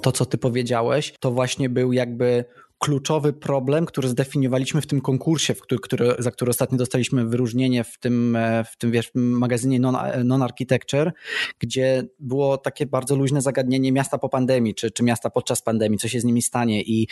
To, 0.00 0.12
co 0.12 0.26
ty 0.26 0.38
powiedziałeś, 0.38 1.14
to 1.20 1.30
właśnie 1.30 1.68
był 1.68 1.92
jakby 1.92 2.44
kluczowy 2.80 3.32
problem, 3.32 3.86
który 3.86 4.08
zdefiniowaliśmy 4.08 4.80
w 4.80 4.86
tym 4.86 5.00
konkursie, 5.00 5.54
w 5.54 5.60
który, 5.60 5.80
który, 5.80 6.14
za 6.18 6.30
który 6.30 6.50
ostatnio 6.50 6.78
dostaliśmy 6.78 7.26
wyróżnienie 7.26 7.84
w 7.84 7.98
tym, 7.98 8.36
e, 8.36 8.64
w 8.64 8.76
tym 8.76 8.90
wiesz, 8.90 9.10
magazynie 9.14 9.80
Non-Architecture, 10.24 11.04
non 11.04 11.12
gdzie 11.58 12.04
było 12.18 12.58
takie 12.58 12.86
bardzo 12.86 13.16
luźne 13.16 13.42
zagadnienie 13.42 13.92
miasta 13.92 14.18
po 14.18 14.28
pandemii, 14.28 14.74
czy, 14.74 14.90
czy 14.90 15.02
miasta 15.02 15.30
podczas 15.30 15.62
pandemii, 15.62 15.98
co 15.98 16.08
się 16.08 16.20
z 16.20 16.24
nimi 16.24 16.42
stanie. 16.42 16.82
I, 16.82 17.02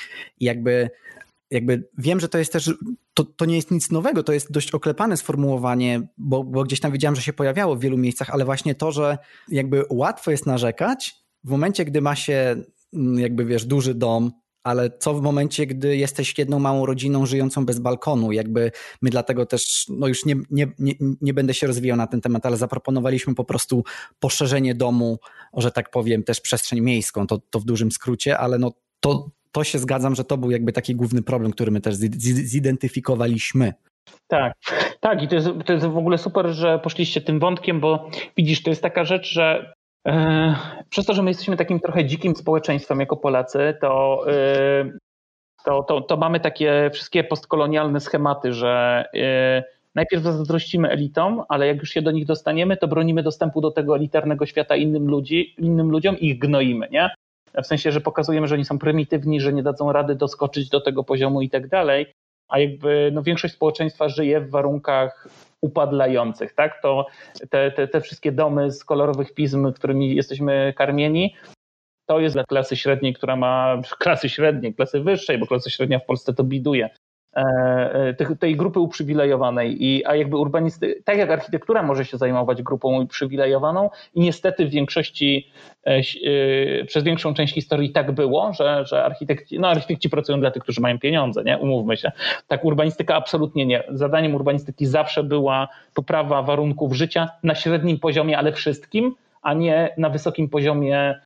i 0.40 0.44
jakby 0.44 0.90
jakby 1.50 1.88
wiem, 1.98 2.20
że 2.20 2.28
to 2.28 2.38
jest 2.38 2.52
też, 2.52 2.74
to, 3.14 3.24
to 3.24 3.44
nie 3.44 3.56
jest 3.56 3.70
nic 3.70 3.90
nowego, 3.90 4.22
to 4.22 4.32
jest 4.32 4.52
dość 4.52 4.70
oklepane 4.70 5.16
sformułowanie, 5.16 6.08
bo, 6.18 6.44
bo 6.44 6.64
gdzieś 6.64 6.80
tam 6.80 6.92
widziałem, 6.92 7.16
że 7.16 7.22
się 7.22 7.32
pojawiało 7.32 7.76
w 7.76 7.80
wielu 7.80 7.98
miejscach, 7.98 8.30
ale 8.30 8.44
właśnie 8.44 8.74
to, 8.74 8.92
że 8.92 9.18
jakby 9.48 9.84
łatwo 9.90 10.30
jest 10.30 10.46
narzekać 10.46 11.14
w 11.44 11.50
momencie, 11.50 11.84
gdy 11.84 12.00
ma 12.00 12.16
się 12.16 12.56
jakby 12.92 13.44
wiesz, 13.44 13.64
duży 13.64 13.94
dom, 13.94 14.32
ale 14.64 14.90
co 14.98 15.14
w 15.14 15.22
momencie, 15.22 15.66
gdy 15.66 15.96
jesteś 15.96 16.38
jedną 16.38 16.58
małą 16.58 16.86
rodziną 16.86 17.26
żyjącą 17.26 17.66
bez 17.66 17.78
balkonu? 17.78 18.32
Jakby 18.32 18.70
my 19.02 19.10
dlatego 19.10 19.46
też, 19.46 19.86
no 19.88 20.06
już 20.06 20.24
nie, 20.24 20.34
nie, 20.50 20.66
nie, 20.78 20.92
nie 21.20 21.34
będę 21.34 21.54
się 21.54 21.66
rozwijał 21.66 21.96
na 21.96 22.06
ten 22.06 22.20
temat, 22.20 22.46
ale 22.46 22.56
zaproponowaliśmy 22.56 23.34
po 23.34 23.44
prostu 23.44 23.84
poszerzenie 24.20 24.74
domu, 24.74 25.18
że 25.56 25.70
tak 25.70 25.90
powiem, 25.90 26.22
też 26.22 26.40
przestrzeń 26.40 26.80
miejską, 26.80 27.26
to, 27.26 27.38
to 27.50 27.60
w 27.60 27.64
dużym 27.64 27.92
skrócie, 27.92 28.38
ale 28.38 28.58
no 28.58 28.72
to, 29.00 29.30
to 29.52 29.64
się 29.64 29.78
zgadzam, 29.78 30.14
że 30.14 30.24
to 30.24 30.38
był 30.38 30.50
jakby 30.50 30.72
taki 30.72 30.94
główny 30.94 31.22
problem, 31.22 31.52
który 31.52 31.70
my 31.70 31.80
też 31.80 31.94
zidentyfikowaliśmy. 31.94 33.74
Tak, 34.26 34.52
tak 35.00 35.22
i 35.22 35.28
to 35.28 35.34
jest, 35.34 35.48
to 35.66 35.72
jest 35.72 35.86
w 35.86 35.98
ogóle 35.98 36.18
super, 36.18 36.48
że 36.48 36.78
poszliście 36.78 37.20
tym 37.20 37.40
wątkiem, 37.40 37.80
bo 37.80 38.10
widzisz, 38.36 38.62
to 38.62 38.70
jest 38.70 38.82
taka 38.82 39.04
rzecz, 39.04 39.32
że 39.32 39.72
przez 40.90 41.06
to, 41.06 41.14
że 41.14 41.22
my 41.22 41.30
jesteśmy 41.30 41.56
takim 41.56 41.80
trochę 41.80 42.04
dzikim 42.04 42.36
społeczeństwem 42.36 43.00
jako 43.00 43.16
Polacy, 43.16 43.74
to, 43.80 44.24
e, 44.32 44.90
to, 45.64 45.82
to, 45.82 46.00
to 46.00 46.16
mamy 46.16 46.40
takie 46.40 46.90
wszystkie 46.94 47.24
postkolonialne 47.24 48.00
schematy, 48.00 48.52
że 48.52 49.04
e, 49.14 49.64
najpierw 49.94 50.22
zazdrościmy 50.22 50.90
elitom, 50.90 51.42
ale 51.48 51.66
jak 51.66 51.78
już 51.78 51.90
się 51.90 52.02
do 52.02 52.10
nich 52.10 52.26
dostaniemy, 52.26 52.76
to 52.76 52.88
bronimy 52.88 53.22
dostępu 53.22 53.60
do 53.60 53.70
tego 53.70 53.96
elitarnego 53.96 54.46
świata 54.46 54.76
innym, 54.76 55.08
ludzi, 55.08 55.54
innym 55.58 55.90
ludziom 55.90 56.18
i 56.18 56.26
ich 56.26 56.38
gnoimy, 56.38 56.88
nie? 56.90 57.10
W 57.62 57.66
sensie, 57.66 57.92
że 57.92 58.00
pokazujemy, 58.00 58.48
że 58.48 58.54
oni 58.54 58.64
są 58.64 58.78
prymitywni, 58.78 59.40
że 59.40 59.52
nie 59.52 59.62
dadzą 59.62 59.92
rady 59.92 60.14
doskoczyć 60.14 60.68
do 60.68 60.80
tego 60.80 61.04
poziomu 61.04 61.42
i 61.42 61.50
tak 61.50 61.68
dalej, 61.68 62.06
a 62.48 62.58
jakby 62.58 63.10
no, 63.12 63.22
większość 63.22 63.54
społeczeństwa 63.54 64.08
żyje 64.08 64.40
w 64.40 64.50
warunkach 64.50 65.28
upadlających, 65.60 66.54
tak? 66.54 66.82
To 66.82 67.06
te, 67.50 67.70
te, 67.70 67.88
te 67.88 68.00
wszystkie 68.00 68.32
domy 68.32 68.72
z 68.72 68.84
kolorowych 68.84 69.34
pism, 69.34 69.72
którymi 69.72 70.14
jesteśmy 70.14 70.74
karmieni, 70.76 71.34
to 72.06 72.20
jest 72.20 72.36
dla 72.36 72.44
klasy 72.44 72.76
średniej, 72.76 73.14
która 73.14 73.36
ma 73.36 73.80
klasy 73.98 74.28
średniej, 74.28 74.74
klasy 74.74 75.00
wyższej, 75.00 75.38
bo 75.38 75.46
klasa 75.46 75.70
średnia 75.70 75.98
w 75.98 76.06
Polsce 76.06 76.34
to 76.34 76.44
biduje. 76.44 76.90
E, 77.38 78.14
e, 78.30 78.36
tej 78.36 78.56
grupy 78.56 78.80
uprzywilejowanej. 78.80 79.84
I, 79.84 80.06
a 80.06 80.16
jakby 80.16 80.36
urbanisty, 80.36 81.02
tak 81.04 81.18
jak 81.18 81.30
architektura 81.30 81.82
może 81.82 82.04
się 82.04 82.16
zajmować 82.16 82.62
grupą 82.62 83.02
uprzywilejowaną 83.02 83.90
i 84.14 84.20
niestety 84.20 84.66
w 84.66 84.70
większości, 84.70 85.50
e, 85.84 86.84
przez 86.84 87.04
większą 87.04 87.34
część 87.34 87.54
historii 87.54 87.90
tak 87.90 88.12
było, 88.12 88.52
że, 88.52 88.84
że 88.86 89.04
architekci, 89.04 89.60
no 89.60 89.68
architekci 89.68 90.10
pracują 90.10 90.40
dla 90.40 90.50
tych, 90.50 90.62
którzy 90.62 90.80
mają 90.80 90.98
pieniądze, 90.98 91.44
nie? 91.44 91.58
Umówmy 91.58 91.96
się. 91.96 92.12
Tak 92.46 92.64
urbanistyka 92.64 93.14
absolutnie 93.14 93.66
nie. 93.66 93.82
Zadaniem 93.88 94.34
urbanistyki 94.34 94.86
zawsze 94.86 95.22
była 95.22 95.68
poprawa 95.94 96.42
warunków 96.42 96.92
życia 96.92 97.28
na 97.42 97.54
średnim 97.54 97.98
poziomie, 97.98 98.38
ale 98.38 98.52
wszystkim, 98.52 99.14
a 99.42 99.54
nie 99.54 99.94
na 99.98 100.10
wysokim 100.10 100.48
poziomie 100.48 101.20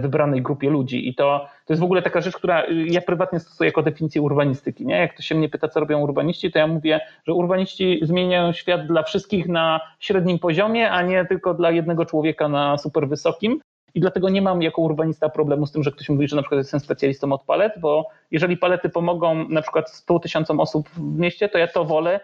wybranej 0.00 0.42
grupie 0.42 0.70
ludzi. 0.70 1.08
I 1.08 1.14
to, 1.14 1.46
to 1.66 1.72
jest 1.72 1.80
w 1.80 1.84
ogóle 1.84 2.02
taka 2.02 2.20
rzecz, 2.20 2.36
która 2.36 2.64
y, 2.64 2.86
ja 2.86 3.00
prywatnie 3.00 3.40
stosuję 3.40 3.68
jako 3.68 3.82
definicję 3.82 4.22
urbanistyki. 4.22 4.86
Nie? 4.86 4.94
Jak 4.94 5.14
ktoś 5.14 5.26
się 5.26 5.34
mnie 5.34 5.48
pyta, 5.48 5.68
co 5.68 5.80
robią 5.80 6.00
urbaniści, 6.00 6.52
to 6.52 6.58
ja 6.58 6.66
mówię, 6.66 7.00
że 7.26 7.34
urbaniści 7.34 8.00
zmieniają 8.02 8.52
świat 8.52 8.86
dla 8.86 9.02
wszystkich 9.02 9.48
na 9.48 9.80
średnim 10.00 10.38
poziomie, 10.38 10.90
a 10.90 11.02
nie 11.02 11.24
tylko 11.24 11.54
dla 11.54 11.70
jednego 11.70 12.06
człowieka 12.06 12.48
na 12.48 12.78
super 12.78 13.08
wysokim. 13.08 13.60
I 13.94 14.00
dlatego 14.00 14.28
nie 14.28 14.42
mam 14.42 14.62
jako 14.62 14.82
urbanista 14.82 15.28
problemu 15.28 15.66
z 15.66 15.72
tym, 15.72 15.82
że 15.82 15.92
ktoś 15.92 16.08
mówi, 16.08 16.28
że 16.28 16.36
na 16.36 16.42
przykład 16.42 16.58
jestem 16.58 16.80
specjalistą 16.80 17.32
od 17.32 17.42
palet, 17.42 17.72
bo 17.80 18.08
jeżeli 18.30 18.56
palety 18.56 18.88
pomogą 18.88 19.48
na 19.48 19.62
przykład 19.62 19.90
100 19.90 20.18
tysiącom 20.18 20.60
osób 20.60 20.88
w 20.88 21.18
mieście, 21.18 21.48
to 21.48 21.58
ja 21.58 21.68
to 21.68 21.84
wolę 21.84 22.20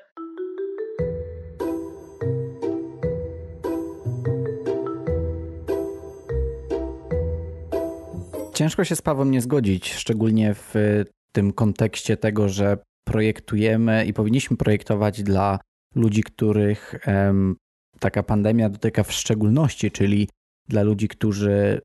Ciężko 8.62 8.84
się 8.84 8.96
z 8.96 9.02
Pawłem 9.02 9.30
nie 9.30 9.40
zgodzić, 9.40 9.92
szczególnie 9.94 10.54
w 10.54 10.74
tym 11.32 11.52
kontekście 11.52 12.16
tego, 12.16 12.48
że 12.48 12.78
projektujemy 13.04 14.04
i 14.04 14.12
powinniśmy 14.12 14.56
projektować 14.56 15.22
dla 15.22 15.58
ludzi, 15.94 16.22
których 16.22 16.94
taka 17.98 18.22
pandemia 18.22 18.68
dotyka 18.68 19.02
w 19.02 19.12
szczególności, 19.12 19.90
czyli 19.90 20.28
dla 20.68 20.82
ludzi, 20.82 21.08
którzy 21.08 21.80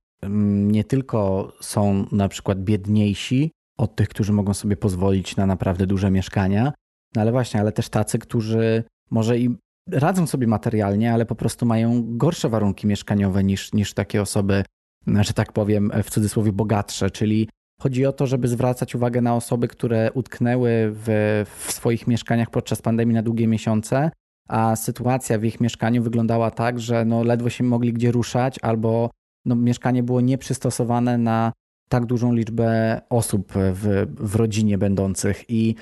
nie 0.68 0.84
tylko 0.84 1.52
są 1.62 2.06
na 2.12 2.28
przykład 2.30 2.64
biedniejsi 2.64 3.52
od 3.78 3.96
tych, 3.96 4.10
którzy 4.10 4.34
mogą 4.34 4.54
sobie 4.54 4.78
pozwolić 4.78 5.36
na 5.36 5.46
naprawdę 5.46 5.88
duże 5.88 6.12
mieszkania, 6.12 6.74
no 7.16 7.22
ale 7.22 7.32
właśnie, 7.32 7.60
ale 7.60 7.72
też 7.72 7.90
tacy, 7.90 8.20
którzy 8.20 8.84
może 9.12 9.40
i 9.40 9.56
radzą 9.92 10.28
sobie 10.28 10.48
materialnie, 10.48 11.14
ale 11.14 11.26
po 11.26 11.36
prostu 11.36 11.66
mają 11.66 12.18
gorsze 12.18 12.50
warunki 12.50 12.88
mieszkaniowe 12.88 13.44
niż, 13.44 13.74
niż 13.74 13.94
takie 13.94 14.22
osoby 14.22 14.64
że 15.08 15.34
tak 15.34 15.52
powiem, 15.52 15.92
w 16.04 16.10
cudzysłowie 16.10 16.52
bogatsze, 16.52 17.12
czyli 17.12 17.50
chodzi 17.82 18.06
o 18.06 18.14
to, 18.14 18.28
żeby 18.28 18.48
zwracać 18.48 18.96
uwagę 18.96 19.22
na 19.22 19.36
osoby, 19.36 19.68
które 19.68 20.12
utknęły 20.14 20.70
w, 20.92 21.44
w 21.58 21.72
swoich 21.72 22.08
mieszkaniach 22.08 22.50
podczas 22.50 22.82
pandemii 22.82 23.16
na 23.16 23.24
długie 23.24 23.48
miesiące, 23.48 24.12
a 24.48 24.76
sytuacja 24.76 25.40
w 25.40 25.44
ich 25.44 25.62
mieszkaniu 25.62 26.04
wyglądała 26.04 26.52
tak, 26.52 26.80
że 26.80 27.06
no 27.06 27.24
ledwo 27.24 27.50
się 27.50 27.64
mogli 27.64 27.94
gdzie 27.94 28.12
ruszać, 28.12 28.60
albo 28.62 29.10
no 29.46 29.56
mieszkanie 29.56 30.04
było 30.04 30.22
nieprzystosowane 30.22 31.18
na 31.18 31.54
tak 31.90 32.06
dużą 32.06 32.34
liczbę 32.34 33.02
osób 33.10 33.54
w, 33.54 34.08
w 34.20 34.36
rodzinie 34.36 34.78
będących. 34.78 35.44
I 35.50 35.76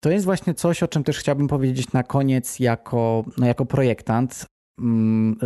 to 0.00 0.10
jest 0.10 0.24
właśnie 0.24 0.54
coś, 0.54 0.82
o 0.82 0.88
czym 0.88 1.04
też 1.04 1.18
chciałbym 1.18 1.48
powiedzieć 1.48 1.92
na 1.92 2.02
koniec 2.02 2.60
jako, 2.60 3.24
no 3.38 3.46
jako 3.46 3.66
projektant, 3.66 4.46
Mm, 4.80 5.36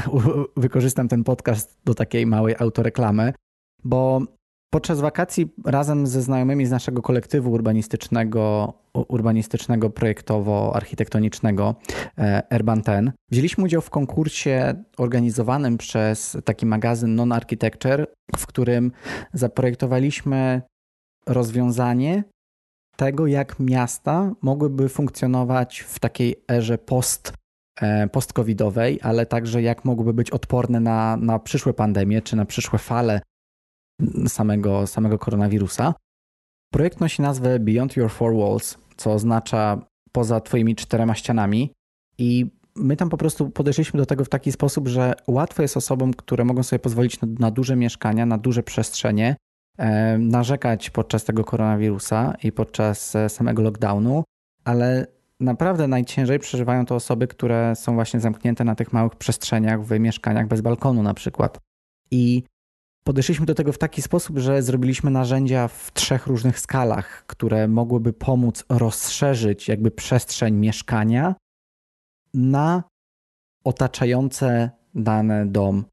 wykorzystam 0.56 1.08
ten 1.08 1.24
podcast 1.24 1.78
do 1.84 1.94
takiej 1.94 2.26
małej 2.26 2.54
autoreklamy, 2.58 3.32
bo 3.84 4.22
podczas 4.70 5.00
wakacji 5.00 5.54
razem 5.64 6.06
ze 6.06 6.22
znajomymi 6.22 6.66
z 6.66 6.70
naszego 6.70 7.02
kolektywu 7.02 7.50
urbanistycznego, 7.52 8.72
urbanistycznego 8.94 9.90
projektowo-architektonicznego 9.90 11.74
e, 12.18 12.42
Urban 12.56 12.82
Ten 12.82 13.12
wzięliśmy 13.30 13.64
udział 13.64 13.82
w 13.82 13.90
konkursie 13.90 14.84
organizowanym 14.98 15.78
przez 15.78 16.36
taki 16.44 16.66
magazyn 16.66 17.14
Non-Architecture, 17.14 18.06
w 18.36 18.46
którym 18.46 18.92
zaprojektowaliśmy 19.32 20.62
rozwiązanie 21.26 22.24
tego, 22.96 23.26
jak 23.26 23.60
miasta 23.60 24.32
mogłyby 24.42 24.88
funkcjonować 24.88 25.80
w 25.80 25.98
takiej 25.98 26.44
erze 26.50 26.78
post, 26.78 27.32
post-covidowej, 28.12 28.98
ale 29.02 29.26
także 29.26 29.62
jak 29.62 29.84
mogłyby 29.84 30.14
być 30.14 30.30
odporne 30.30 30.80
na, 30.80 31.16
na 31.16 31.38
przyszłe 31.38 31.74
pandemie 31.74 32.22
czy 32.22 32.36
na 32.36 32.44
przyszłe 32.44 32.78
fale 32.78 33.20
samego, 34.28 34.86
samego 34.86 35.18
koronawirusa. 35.18 35.94
Projekt 36.72 37.00
nosi 37.00 37.22
nazwę 37.22 37.58
Beyond 37.58 37.96
Your 37.96 38.10
Four 38.10 38.36
Walls, 38.36 38.78
co 38.96 39.12
oznacza 39.12 39.78
poza 40.12 40.40
Twoimi 40.40 40.76
czterema 40.76 41.14
ścianami. 41.14 41.72
I 42.18 42.46
my 42.74 42.96
tam 42.96 43.08
po 43.08 43.16
prostu 43.16 43.50
podeszliśmy 43.50 43.98
do 44.00 44.06
tego 44.06 44.24
w 44.24 44.28
taki 44.28 44.52
sposób, 44.52 44.88
że 44.88 45.14
łatwo 45.26 45.62
jest 45.62 45.76
osobom, 45.76 46.14
które 46.14 46.44
mogą 46.44 46.62
sobie 46.62 46.80
pozwolić 46.80 47.20
na, 47.20 47.28
na 47.38 47.50
duże 47.50 47.76
mieszkania, 47.76 48.26
na 48.26 48.38
duże 48.38 48.62
przestrzenie, 48.62 49.36
e, 49.78 50.18
narzekać 50.18 50.90
podczas 50.90 51.24
tego 51.24 51.44
koronawirusa 51.44 52.34
i 52.42 52.52
podczas 52.52 53.16
e, 53.16 53.28
samego 53.28 53.62
lockdownu, 53.62 54.24
ale 54.64 55.06
naprawdę 55.40 55.88
najciężej 55.88 56.38
przeżywają 56.38 56.86
to 56.86 56.94
osoby, 56.94 57.26
które 57.26 57.76
są 57.76 57.94
właśnie 57.94 58.20
zamknięte 58.20 58.64
na 58.64 58.74
tych 58.74 58.92
małych 58.92 59.16
przestrzeniach 59.16 59.84
w 59.84 59.98
mieszkaniach 59.98 60.48
bez 60.48 60.60
balkonu 60.60 61.02
na 61.02 61.14
przykład. 61.14 61.58
I 62.10 62.42
podeszliśmy 63.04 63.46
do 63.46 63.54
tego 63.54 63.72
w 63.72 63.78
taki 63.78 64.02
sposób, 64.02 64.38
że 64.38 64.62
zrobiliśmy 64.62 65.10
narzędzia 65.10 65.68
w 65.68 65.92
trzech 65.92 66.26
różnych 66.26 66.58
skalach, 66.58 67.26
które 67.26 67.68
mogłyby 67.68 68.12
pomóc 68.12 68.64
rozszerzyć 68.68 69.68
jakby 69.68 69.90
przestrzeń 69.90 70.54
mieszkania 70.54 71.34
na 72.34 72.82
otaczające 73.64 74.70
dany 74.94 75.46
dom 75.46 75.84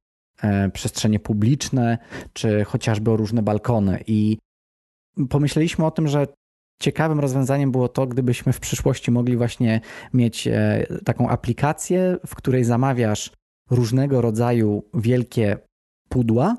e, 0.41 0.69
przestrzenie 0.69 1.19
publiczne, 1.19 1.97
czy 2.34 2.63
chociażby 2.63 3.12
o 3.12 3.17
różne 3.17 3.41
balkony. 3.41 4.03
I 4.08 4.38
pomyśleliśmy 5.29 5.86
o 5.86 5.91
tym, 5.91 6.08
że 6.08 6.27
ciekawym 6.80 7.20
rozwiązaniem 7.20 7.72
było 7.72 7.90
to, 7.90 8.08
gdybyśmy 8.08 8.54
w 8.54 8.60
przyszłości 8.60 9.12
mogli 9.12 9.38
właśnie 9.38 9.82
mieć 10.14 10.48
e, 10.48 10.88
taką 11.06 11.30
aplikację, 11.30 12.18
w 12.28 12.36
której 12.36 12.64
zamawiasz 12.64 13.32
różnego 13.70 14.22
rodzaju 14.22 14.84
wielkie 14.94 15.58
pudła 16.10 16.58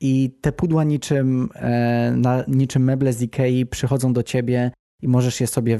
i 0.00 0.38
te 0.40 0.52
pudła 0.52 0.84
niczym, 0.84 1.48
e, 1.54 2.44
niczym 2.48 2.84
meble 2.84 3.12
z 3.12 3.22
Ikei 3.22 3.66
przychodzą 3.66 4.12
do 4.12 4.22
ciebie 4.22 4.70
i 5.02 5.08
możesz 5.08 5.40
je 5.40 5.46
sobie 5.46 5.78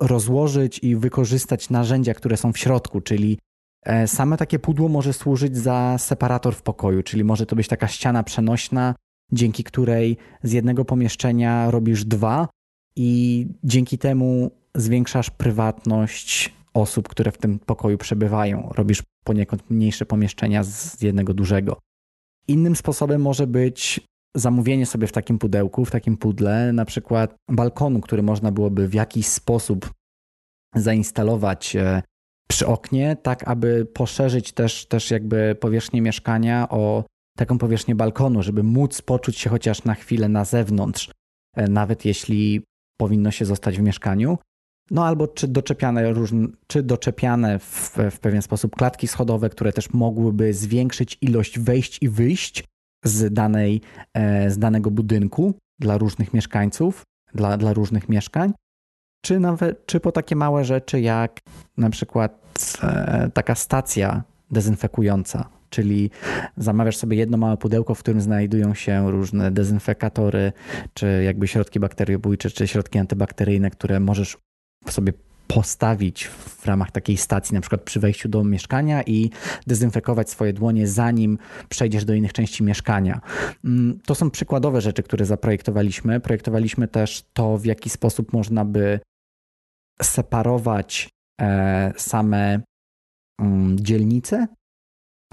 rozłożyć 0.00 0.78
i 0.78 0.96
wykorzystać 0.96 1.70
narzędzia, 1.70 2.14
które 2.14 2.36
są 2.36 2.52
w 2.52 2.58
środku, 2.58 3.00
czyli 3.00 3.38
e, 3.82 4.08
same 4.08 4.36
takie 4.36 4.58
pudło 4.58 4.88
może 4.88 5.12
służyć 5.12 5.56
za 5.56 5.98
separator 5.98 6.54
w 6.54 6.62
pokoju, 6.62 7.02
czyli 7.02 7.24
może 7.24 7.46
to 7.46 7.56
być 7.56 7.68
taka 7.68 7.88
ściana 7.88 8.22
przenośna, 8.22 8.94
dzięki 9.32 9.64
której 9.64 10.16
z 10.42 10.52
jednego 10.52 10.84
pomieszczenia 10.84 11.70
robisz 11.70 12.04
dwa 12.04 12.48
i 12.96 13.46
dzięki 13.64 13.98
temu 13.98 14.50
zwiększasz 14.74 15.30
prywatność 15.30 16.54
osób, 16.74 17.08
które 17.08 17.32
w 17.32 17.38
tym 17.38 17.58
pokoju 17.58 17.98
przebywają. 17.98 18.70
Robisz 18.74 19.02
poniekąd 19.24 19.70
mniejsze 19.70 20.06
pomieszczenia 20.06 20.64
z 20.64 21.02
jednego 21.02 21.34
dużego. 21.34 21.78
Innym 22.48 22.76
sposobem 22.76 23.22
może 23.22 23.46
być 23.46 24.00
zamówienie 24.36 24.86
sobie 24.86 25.06
w 25.06 25.12
takim 25.12 25.38
pudełku, 25.38 25.84
w 25.84 25.90
takim 25.90 26.16
pudle, 26.16 26.72
na 26.72 26.84
przykład 26.84 27.34
balkonu, 27.50 28.00
który 28.00 28.22
można 28.22 28.52
byłoby 28.52 28.88
w 28.88 28.94
jakiś 28.94 29.26
sposób 29.26 29.90
zainstalować 30.74 31.76
e, 31.76 32.02
przy 32.48 32.66
oknie, 32.66 33.16
tak 33.22 33.48
aby 33.48 33.86
poszerzyć 33.94 34.52
też, 34.52 34.86
też 34.86 35.10
jakby 35.10 35.56
powierzchnię 35.60 36.00
mieszkania 36.00 36.68
o 36.68 37.04
taką 37.36 37.58
powierzchnię 37.58 37.94
balkonu, 37.94 38.42
żeby 38.42 38.62
móc 38.62 39.02
poczuć 39.02 39.38
się 39.38 39.50
chociaż 39.50 39.84
na 39.84 39.94
chwilę 39.94 40.28
na 40.28 40.44
zewnątrz, 40.44 41.10
e, 41.56 41.68
nawet 41.68 42.04
jeśli 42.04 42.62
powinno 42.96 43.30
się 43.30 43.44
zostać 43.44 43.78
w 43.78 43.82
mieszkaniu. 43.82 44.38
No 44.90 45.06
albo 45.06 45.28
czy 45.28 45.48
doczepiane, 45.48 46.12
różne, 46.12 46.48
czy 46.66 46.82
doczepiane 46.82 47.58
w, 47.58 47.96
w 48.10 48.18
pewien 48.20 48.42
sposób 48.42 48.76
klatki 48.76 49.08
schodowe, 49.08 49.50
które 49.50 49.72
też 49.72 49.92
mogłyby 49.92 50.54
zwiększyć 50.54 51.18
ilość 51.20 51.58
wejść 51.58 52.02
i 52.02 52.08
wyjść 52.08 52.64
z, 53.04 53.34
danej, 53.34 53.80
e, 54.14 54.50
z 54.50 54.58
danego 54.58 54.90
budynku 54.90 55.54
dla 55.78 55.98
różnych 55.98 56.34
mieszkańców, 56.34 57.02
dla, 57.34 57.56
dla 57.56 57.72
różnych 57.72 58.08
mieszkań, 58.08 58.52
czy 59.24 59.40
nawet 59.40 59.86
czy 59.86 60.00
po 60.00 60.12
takie 60.12 60.36
małe 60.36 60.64
rzeczy 60.64 61.00
jak 61.00 61.38
na 61.76 61.90
przykład 61.90 62.42
e, 62.82 63.30
taka 63.34 63.54
stacja 63.54 64.22
dezynfekująca, 64.50 65.48
czyli 65.70 66.10
zamawiasz 66.56 66.96
sobie 66.96 67.16
jedno 67.16 67.36
małe 67.36 67.56
pudełko, 67.56 67.94
w 67.94 67.98
którym 67.98 68.20
znajdują 68.20 68.74
się 68.74 69.10
różne 69.10 69.50
dezynfekatory, 69.50 70.52
czy 70.94 71.22
jakby 71.24 71.48
środki 71.48 71.80
bakteriobójcze, 71.80 72.50
czy 72.50 72.68
środki 72.68 72.98
antybakteryjne, 72.98 73.70
które 73.70 74.00
możesz 74.00 74.36
sobie 74.88 75.12
postawić 75.46 76.24
w 76.26 76.66
ramach 76.66 76.90
takiej 76.90 77.16
stacji, 77.16 77.54
na 77.54 77.60
przykład 77.60 77.80
przy 77.80 78.00
wejściu 78.00 78.28
do 78.28 78.44
mieszkania 78.44 79.02
i 79.02 79.30
dezynfekować 79.66 80.30
swoje 80.30 80.52
dłonie, 80.52 80.88
zanim 80.88 81.38
przejdziesz 81.68 82.04
do 82.04 82.14
innych 82.14 82.32
części 82.32 82.64
mieszkania. 82.64 83.20
Mm, 83.64 83.98
to 84.06 84.14
są 84.14 84.30
przykładowe 84.30 84.80
rzeczy, 84.80 85.02
które 85.02 85.26
zaprojektowaliśmy. 85.26 86.20
Projektowaliśmy 86.20 86.88
też 86.88 87.24
to, 87.32 87.58
w 87.58 87.64
jaki 87.64 87.90
sposób 87.90 88.32
można 88.32 88.64
by 88.64 89.00
separować 90.02 91.08
e, 91.40 91.92
same 91.96 92.60
mm, 93.40 93.80
dzielnice 93.80 94.46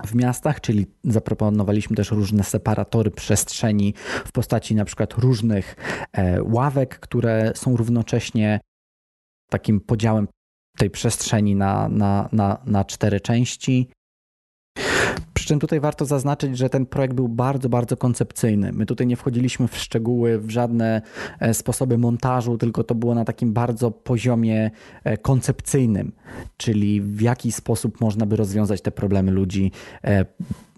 w 0.06 0.15
miastach, 0.15 0.62
czyli 0.62 0.86
zaproponowaliśmy 1.03 1.95
też 1.95 2.12
różne 2.12 2.43
separatory 2.43 3.12
przestrzeni 3.12 3.93
w 4.25 4.32
postaci 4.32 4.75
na 4.75 4.86
przykład 4.86 5.13
różnych 5.13 5.75
e, 6.13 6.43
ławek, 6.43 6.99
które 6.99 7.51
są 7.56 7.77
równocześnie 7.77 8.60
takim 9.49 9.82
podziałem 9.82 10.27
tej 10.77 10.89
przestrzeni 10.89 11.56
na, 11.56 11.89
na, 11.89 12.29
na, 12.32 12.62
na 12.65 12.86
cztery 12.86 13.21
części. 13.21 13.89
Przy 15.43 15.47
czym 15.47 15.60
tutaj 15.60 15.79
warto 15.79 16.06
zaznaczyć, 16.06 16.58
że 16.58 16.69
ten 16.69 16.86
projekt 16.86 17.13
był 17.13 17.27
bardzo, 17.27 17.69
bardzo 17.69 17.97
koncepcyjny. 17.97 18.71
My 18.73 18.86
tutaj 18.86 19.08
nie 19.08 19.15
wchodziliśmy 19.15 19.67
w 19.67 19.77
szczegóły, 19.77 20.39
w 20.39 20.49
żadne 20.49 21.01
e, 21.39 21.53
sposoby 21.53 21.97
montażu, 21.97 22.58
tylko 22.58 22.84
to 22.84 22.95
było 22.95 23.15
na 23.15 23.25
takim 23.25 23.53
bardzo 23.53 23.91
poziomie 23.91 24.71
e, 25.03 25.17
koncepcyjnym, 25.17 26.12
czyli 26.58 27.01
w 27.01 27.21
jaki 27.21 27.51
sposób 27.51 28.01
można 28.01 28.25
by 28.25 28.36
rozwiązać 28.36 28.82
te 28.82 28.91
problemy 28.91 29.32
ludzi 29.32 29.71
e, 30.03 30.25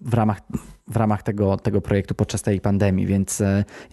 w 0.02 0.14
ramach, 0.14 0.42
w 0.88 0.96
ramach 0.96 1.24
tego, 1.24 1.58
tego 1.58 1.82
projektu 1.82 2.16
podczas 2.16 2.42
tej 2.42 2.62
pandemii. 2.62 3.06
Więc 3.06 3.44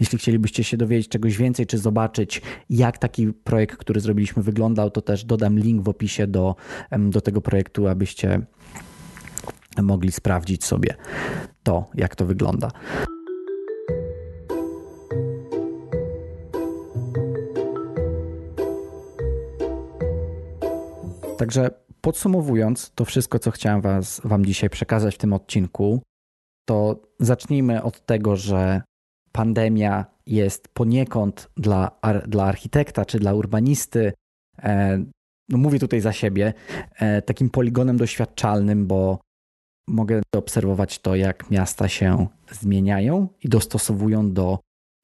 jeśli 0.00 0.18
chcielibyście 0.18 0.64
się 0.64 0.76
dowiedzieć 0.76 1.08
czegoś 1.08 1.36
więcej, 1.36 1.66
czy 1.66 1.78
zobaczyć, 1.78 2.42
jak 2.70 2.98
taki 2.98 3.32
projekt, 3.32 3.76
który 3.76 4.00
zrobiliśmy, 4.00 4.42
wyglądał, 4.42 4.90
to 4.90 5.02
też 5.02 5.24
dodam 5.24 5.58
link 5.58 5.82
w 5.82 5.88
opisie 5.88 6.26
do, 6.26 6.56
do 6.98 7.20
tego 7.20 7.40
projektu, 7.40 7.88
abyście 7.88 8.40
mogli 9.82 10.12
sprawdzić 10.12 10.64
sobie 10.64 10.94
to, 11.62 11.90
jak 11.94 12.16
to 12.16 12.26
wygląda. 12.26 12.70
Także 21.38 21.70
podsumowując 22.00 22.92
to 22.94 23.04
wszystko, 23.04 23.38
co 23.38 23.50
chciałem 23.50 23.80
was, 23.80 24.20
Wam 24.24 24.44
dzisiaj 24.46 24.70
przekazać 24.70 25.14
w 25.14 25.18
tym 25.18 25.32
odcinku, 25.32 26.02
to 26.68 27.02
zacznijmy 27.20 27.82
od 27.82 28.06
tego, 28.06 28.36
że 28.36 28.82
pandemia 29.32 30.04
jest 30.26 30.68
poniekąd 30.68 31.50
dla, 31.56 31.90
dla 32.26 32.44
architekta 32.44 33.04
czy 33.04 33.18
dla 33.18 33.34
urbanisty, 33.34 34.12
e, 34.62 35.04
no 35.48 35.58
mówię 35.58 35.78
tutaj 35.78 36.00
za 36.00 36.12
siebie, 36.12 36.54
e, 36.98 37.22
takim 37.22 37.50
poligonem 37.50 37.96
doświadczalnym, 37.96 38.86
bo 38.86 39.18
mogę 39.88 40.22
obserwować 40.36 40.98
to, 40.98 41.16
jak 41.16 41.50
miasta 41.50 41.88
się 41.88 42.26
zmieniają 42.50 43.28
i 43.44 43.48
dostosowują 43.48 44.32
do 44.32 44.58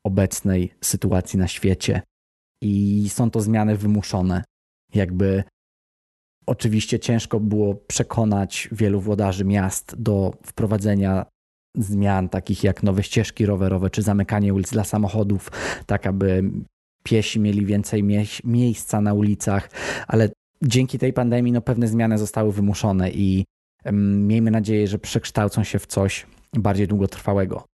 obecnej 0.07 0.75
sytuacji 0.81 1.39
na 1.39 1.49
świecie. 1.49 2.03
I 2.63 3.07
są 3.09 3.31
to 3.31 3.41
zmiany 3.41 3.77
wymuszone. 3.77 4.45
Jakby 4.95 5.45
oczywiście 6.47 6.99
ciężko 6.99 7.41
było 7.41 7.75
przekonać 7.75 8.69
wielu 8.73 9.01
włodarzy 9.01 9.45
miast 9.45 10.03
do 10.03 10.35
wprowadzenia 10.43 11.27
zmian 11.77 12.29
takich 12.29 12.65
jak 12.65 12.83
nowe 12.83 13.03
ścieżki 13.03 13.47
rowerowe 13.47 13.91
czy 13.91 14.03
zamykanie 14.03 14.55
ulic 14.55 14.71
dla 14.71 14.85
samochodów, 14.85 15.51
tak 15.87 16.07
aby 16.07 16.51
piesi 17.03 17.41
mieli 17.41 17.67
więcej 17.67 18.05
miejsca 18.45 19.01
na 19.01 19.15
ulicach, 19.15 19.71
ale 20.07 20.29
dzięki 20.63 20.99
tej 20.99 21.13
pandemii 21.13 21.53
no, 21.53 21.61
pewne 21.61 21.89
zmiany 21.89 22.19
zostały 22.19 22.53
wymuszone 22.53 23.11
i 23.11 23.45
Miejmy 23.93 24.51
nadzieję, 24.51 24.89
że 24.89 24.99
przekształcą 24.99 25.65
się 25.65 25.79
w 25.79 25.87
coś 25.87 26.27
bardziej 26.57 26.89
długotrwałego. 26.89 27.65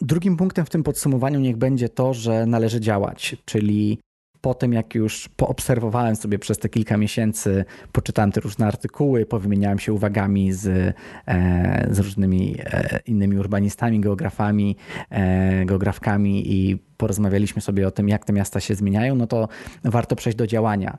Drugim 0.00 0.36
punktem 0.36 0.66
w 0.66 0.70
tym 0.70 0.82
podsumowaniu 0.82 1.40
niech 1.40 1.56
będzie 1.56 1.88
to, 1.88 2.14
że 2.14 2.46
należy 2.46 2.80
działać, 2.80 3.36
czyli 3.44 3.98
po 4.42 4.54
tym, 4.54 4.72
jak 4.72 4.94
już 4.94 5.28
poobserwowałem 5.28 6.16
sobie 6.16 6.38
przez 6.38 6.58
te 6.58 6.68
kilka 6.68 6.96
miesięcy, 6.96 7.64
poczytałem 7.92 8.32
te 8.32 8.40
różne 8.40 8.66
artykuły, 8.66 9.26
powymieniałem 9.26 9.78
się 9.78 9.92
uwagami 9.92 10.52
z, 10.52 10.94
e, 11.26 11.88
z 11.90 11.98
różnymi 11.98 12.56
e, 12.60 13.00
innymi 13.06 13.38
urbanistami, 13.38 14.00
geografami, 14.00 14.76
e, 15.10 15.64
geografkami 15.64 16.52
i 16.52 16.78
porozmawialiśmy 16.96 17.62
sobie 17.62 17.88
o 17.88 17.90
tym, 17.90 18.08
jak 18.08 18.24
te 18.24 18.32
miasta 18.32 18.60
się 18.60 18.74
zmieniają, 18.74 19.14
no 19.14 19.26
to 19.26 19.48
warto 19.84 20.16
przejść 20.16 20.38
do 20.38 20.46
działania. 20.46 20.98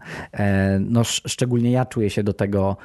No, 0.80 1.04
szczególnie 1.04 1.72
ja 1.72 1.86
czuję 1.86 2.10
się 2.10 2.24
do 2.24 2.34
tego 2.34 2.78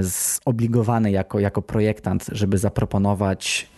zobligowany 0.00 1.10
jako, 1.10 1.40
jako 1.40 1.62
projektant, 1.62 2.26
żeby 2.32 2.58
zaproponować 2.58 3.68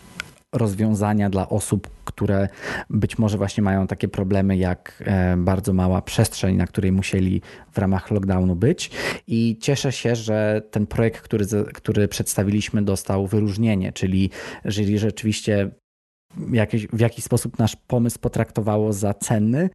rozwiązania 0.52 1.30
dla 1.30 1.48
osób, 1.48 1.90
które 2.04 2.48
być 2.90 3.18
może 3.18 3.38
właśnie 3.38 3.62
mają 3.62 3.86
takie 3.86 4.08
problemy 4.08 4.56
jak 4.56 5.02
e, 5.06 5.36
bardzo 5.36 5.72
mała 5.72 6.02
przestrzeń, 6.02 6.56
na 6.56 6.66
której 6.66 6.92
musieli 6.92 7.42
w 7.72 7.78
ramach 7.78 8.10
lockdownu 8.10 8.56
być. 8.56 8.90
I 9.26 9.58
cieszę 9.60 9.92
się, 9.92 10.16
że 10.16 10.62
ten 10.70 10.86
projekt, 10.86 11.22
który, 11.22 11.46
który 11.74 12.08
przedstawiliśmy, 12.08 12.82
dostał 12.82 13.26
wyróżnienie, 13.26 13.92
czyli 13.92 14.30
jeżeli 14.64 14.98
rzeczywiście 14.98 15.70
jakieś, 16.52 16.86
w 16.86 17.00
jakiś 17.00 17.24
sposób 17.24 17.58
nasz 17.58 17.76
pomysł 17.76 18.18
potraktowało 18.18 18.92
za 18.92 19.14
cenny. 19.14 19.70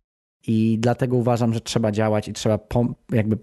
I 0.48 0.78
dlatego 0.80 1.16
uważam, 1.16 1.54
że 1.54 1.62
trzeba 1.62 1.92
działać 1.92 2.28
i 2.28 2.34
trzeba 2.34 2.60
jakby 3.12 3.38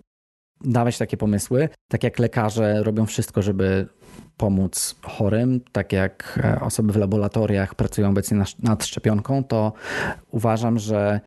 dawać 0.61 0.99
takie 0.99 1.17
pomysły. 1.17 1.69
Tak 1.88 2.05
jak 2.05 2.19
lekarze 2.19 2.83
robią 2.83 3.07
wszystko, 3.07 3.43
żeby 3.43 3.87
pomóc 4.37 4.97
chorym, 5.03 5.61
tak 5.73 5.93
jak 5.93 6.40
e, 6.45 6.61
osoby 6.61 6.93
w 6.93 6.97
laboratoriach 6.97 7.75
pracują 7.75 8.09
obecnie 8.09 8.43
nad 8.62 8.85
szczepionką, 8.85 9.45
to 9.45 9.73
uważam, 10.31 10.79
że 10.79 11.21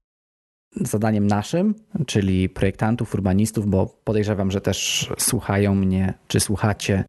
zadaniem 0.81 1.27
naszym, 1.27 1.75
czyli 2.07 2.49
projektantów, 2.49 3.13
urbanistów, 3.13 3.67
bo 3.67 3.85
podejrzewam, 4.03 4.51
że 4.51 4.61
też 4.61 5.09
słuchają 5.17 5.75
mnie, 5.75 6.13
czy 6.27 6.39
słuchacie 6.39 7.03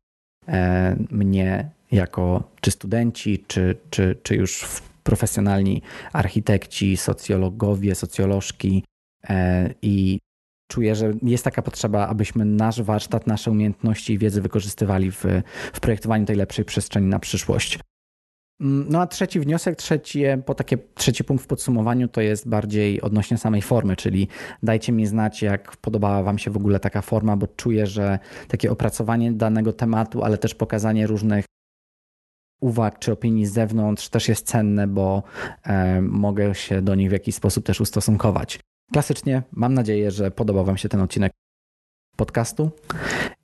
e, 0.49 0.97
mnie 1.11 1.71
jako 1.93 2.43
czy 2.61 2.71
studenci, 2.71 3.45
czy, 3.47 3.77
czy, 3.91 4.19
czy 4.23 4.35
już 4.35 4.83
profesjonalni 5.03 5.83
architekci, 6.13 6.97
socjologowie, 6.97 7.95
socjolożki 7.95 8.85
e, 9.29 9.75
i 9.83 10.19
czuję, 10.69 10.95
że 10.95 11.13
jest 11.23 11.45
taka 11.45 11.63
potrzeba, 11.63 12.09
abyśmy 12.09 12.45
nasz 12.45 12.83
warsztat, 12.83 13.27
nasze 13.27 13.51
umiejętności 13.51 14.13
i 14.13 14.19
wiedzę 14.19 14.41
wykorzystywali 14.41 15.11
w, 15.11 15.25
w 15.73 15.81
projektowaniu 15.81 16.27
tej 16.27 16.37
lepszej 16.37 16.65
przestrzeni 16.65 17.07
na 17.07 17.19
przyszłość. 17.19 17.79
Mm, 18.61 18.87
no 18.89 19.01
a 19.01 19.07
trzeci 19.07 19.41
wniosek, 19.41 19.77
trzeci, 19.77 20.23
po 20.47 20.55
takie, 20.55 20.79
trzeci 20.95 21.25
punkt 21.25 21.45
w 21.45 21.47
podsumowaniu 21.47 22.09
to 22.09 22.21
jest 22.21 22.49
bardziej 22.49 23.01
odnośnie 23.01 23.39
samej 23.39 23.63
formy, 23.63 23.97
czyli 23.97 24.29
dajcie 24.63 24.93
mi 24.93 25.07
znać, 25.07 25.43
jak 25.43 25.77
podobała 25.77 26.23
Wam 26.23 26.39
się 26.39 26.51
w 26.51 26.57
ogóle 26.57 26.81
taka 26.81 27.03
forma, 27.03 27.37
bo 27.37 27.47
czuję, 27.47 27.87
że 27.87 28.19
takie 28.49 28.71
opracowanie 28.71 29.33
danego 29.33 29.73
tematu, 29.73 30.23
ale 30.23 30.39
też 30.39 30.55
pokazanie 30.55 31.07
różnych 31.07 31.45
uwag 32.61 32.99
czy 32.99 33.13
opinii 33.13 33.47
z 33.47 33.53
zewnątrz 33.53 34.09
też 34.09 34.29
jest 34.29 34.47
cenne, 34.47 34.87
bo 34.87 35.23
e, 35.63 36.01
mogę 36.03 36.55
się 36.55 36.83
do 36.83 36.95
nich 36.95 37.09
w 37.09 37.13
jakiś 37.13 37.35
sposób 37.35 37.67
też 37.67 37.81
ustosunkować. 37.81 38.61
Klasycznie 38.93 39.43
mam 39.53 39.75
nadzieję, 39.75 40.11
że 40.11 40.31
podobał 40.31 40.65
Wam 40.65 40.77
się 40.77 40.89
ten 40.89 41.01
odcinek 41.01 41.33
podcastu. 42.17 42.71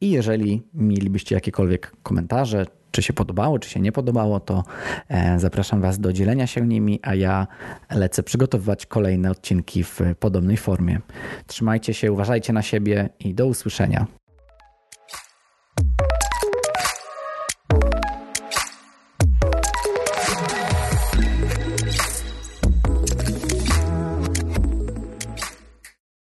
I 0.00 0.10
jeżeli 0.10 0.62
mielibyście 0.74 1.34
jakiekolwiek 1.34 1.92
komentarze, 2.02 2.66
czy 2.90 3.02
się 3.02 3.12
podobało, 3.12 3.58
czy 3.58 3.70
się 3.70 3.80
nie 3.80 3.92
podobało, 3.92 4.40
to 4.40 4.64
e, 5.08 5.38
zapraszam 5.38 5.80
Was 5.80 5.98
do 5.98 6.12
dzielenia 6.12 6.46
się 6.46 6.66
nimi, 6.66 7.00
a 7.02 7.14
ja 7.14 7.46
lecę 7.90 8.22
przygotowywać 8.22 8.86
kolejne 8.86 9.30
odcinki 9.30 9.84
w 9.84 10.00
podobnej 10.18 10.56
formie. 10.56 11.00
Trzymajcie 11.46 11.94
się, 11.94 12.12
uważajcie 12.12 12.52
na 12.52 12.62
siebie 12.62 13.08
i 13.20 13.34
do 13.34 13.46
usłyszenia. 13.46 14.06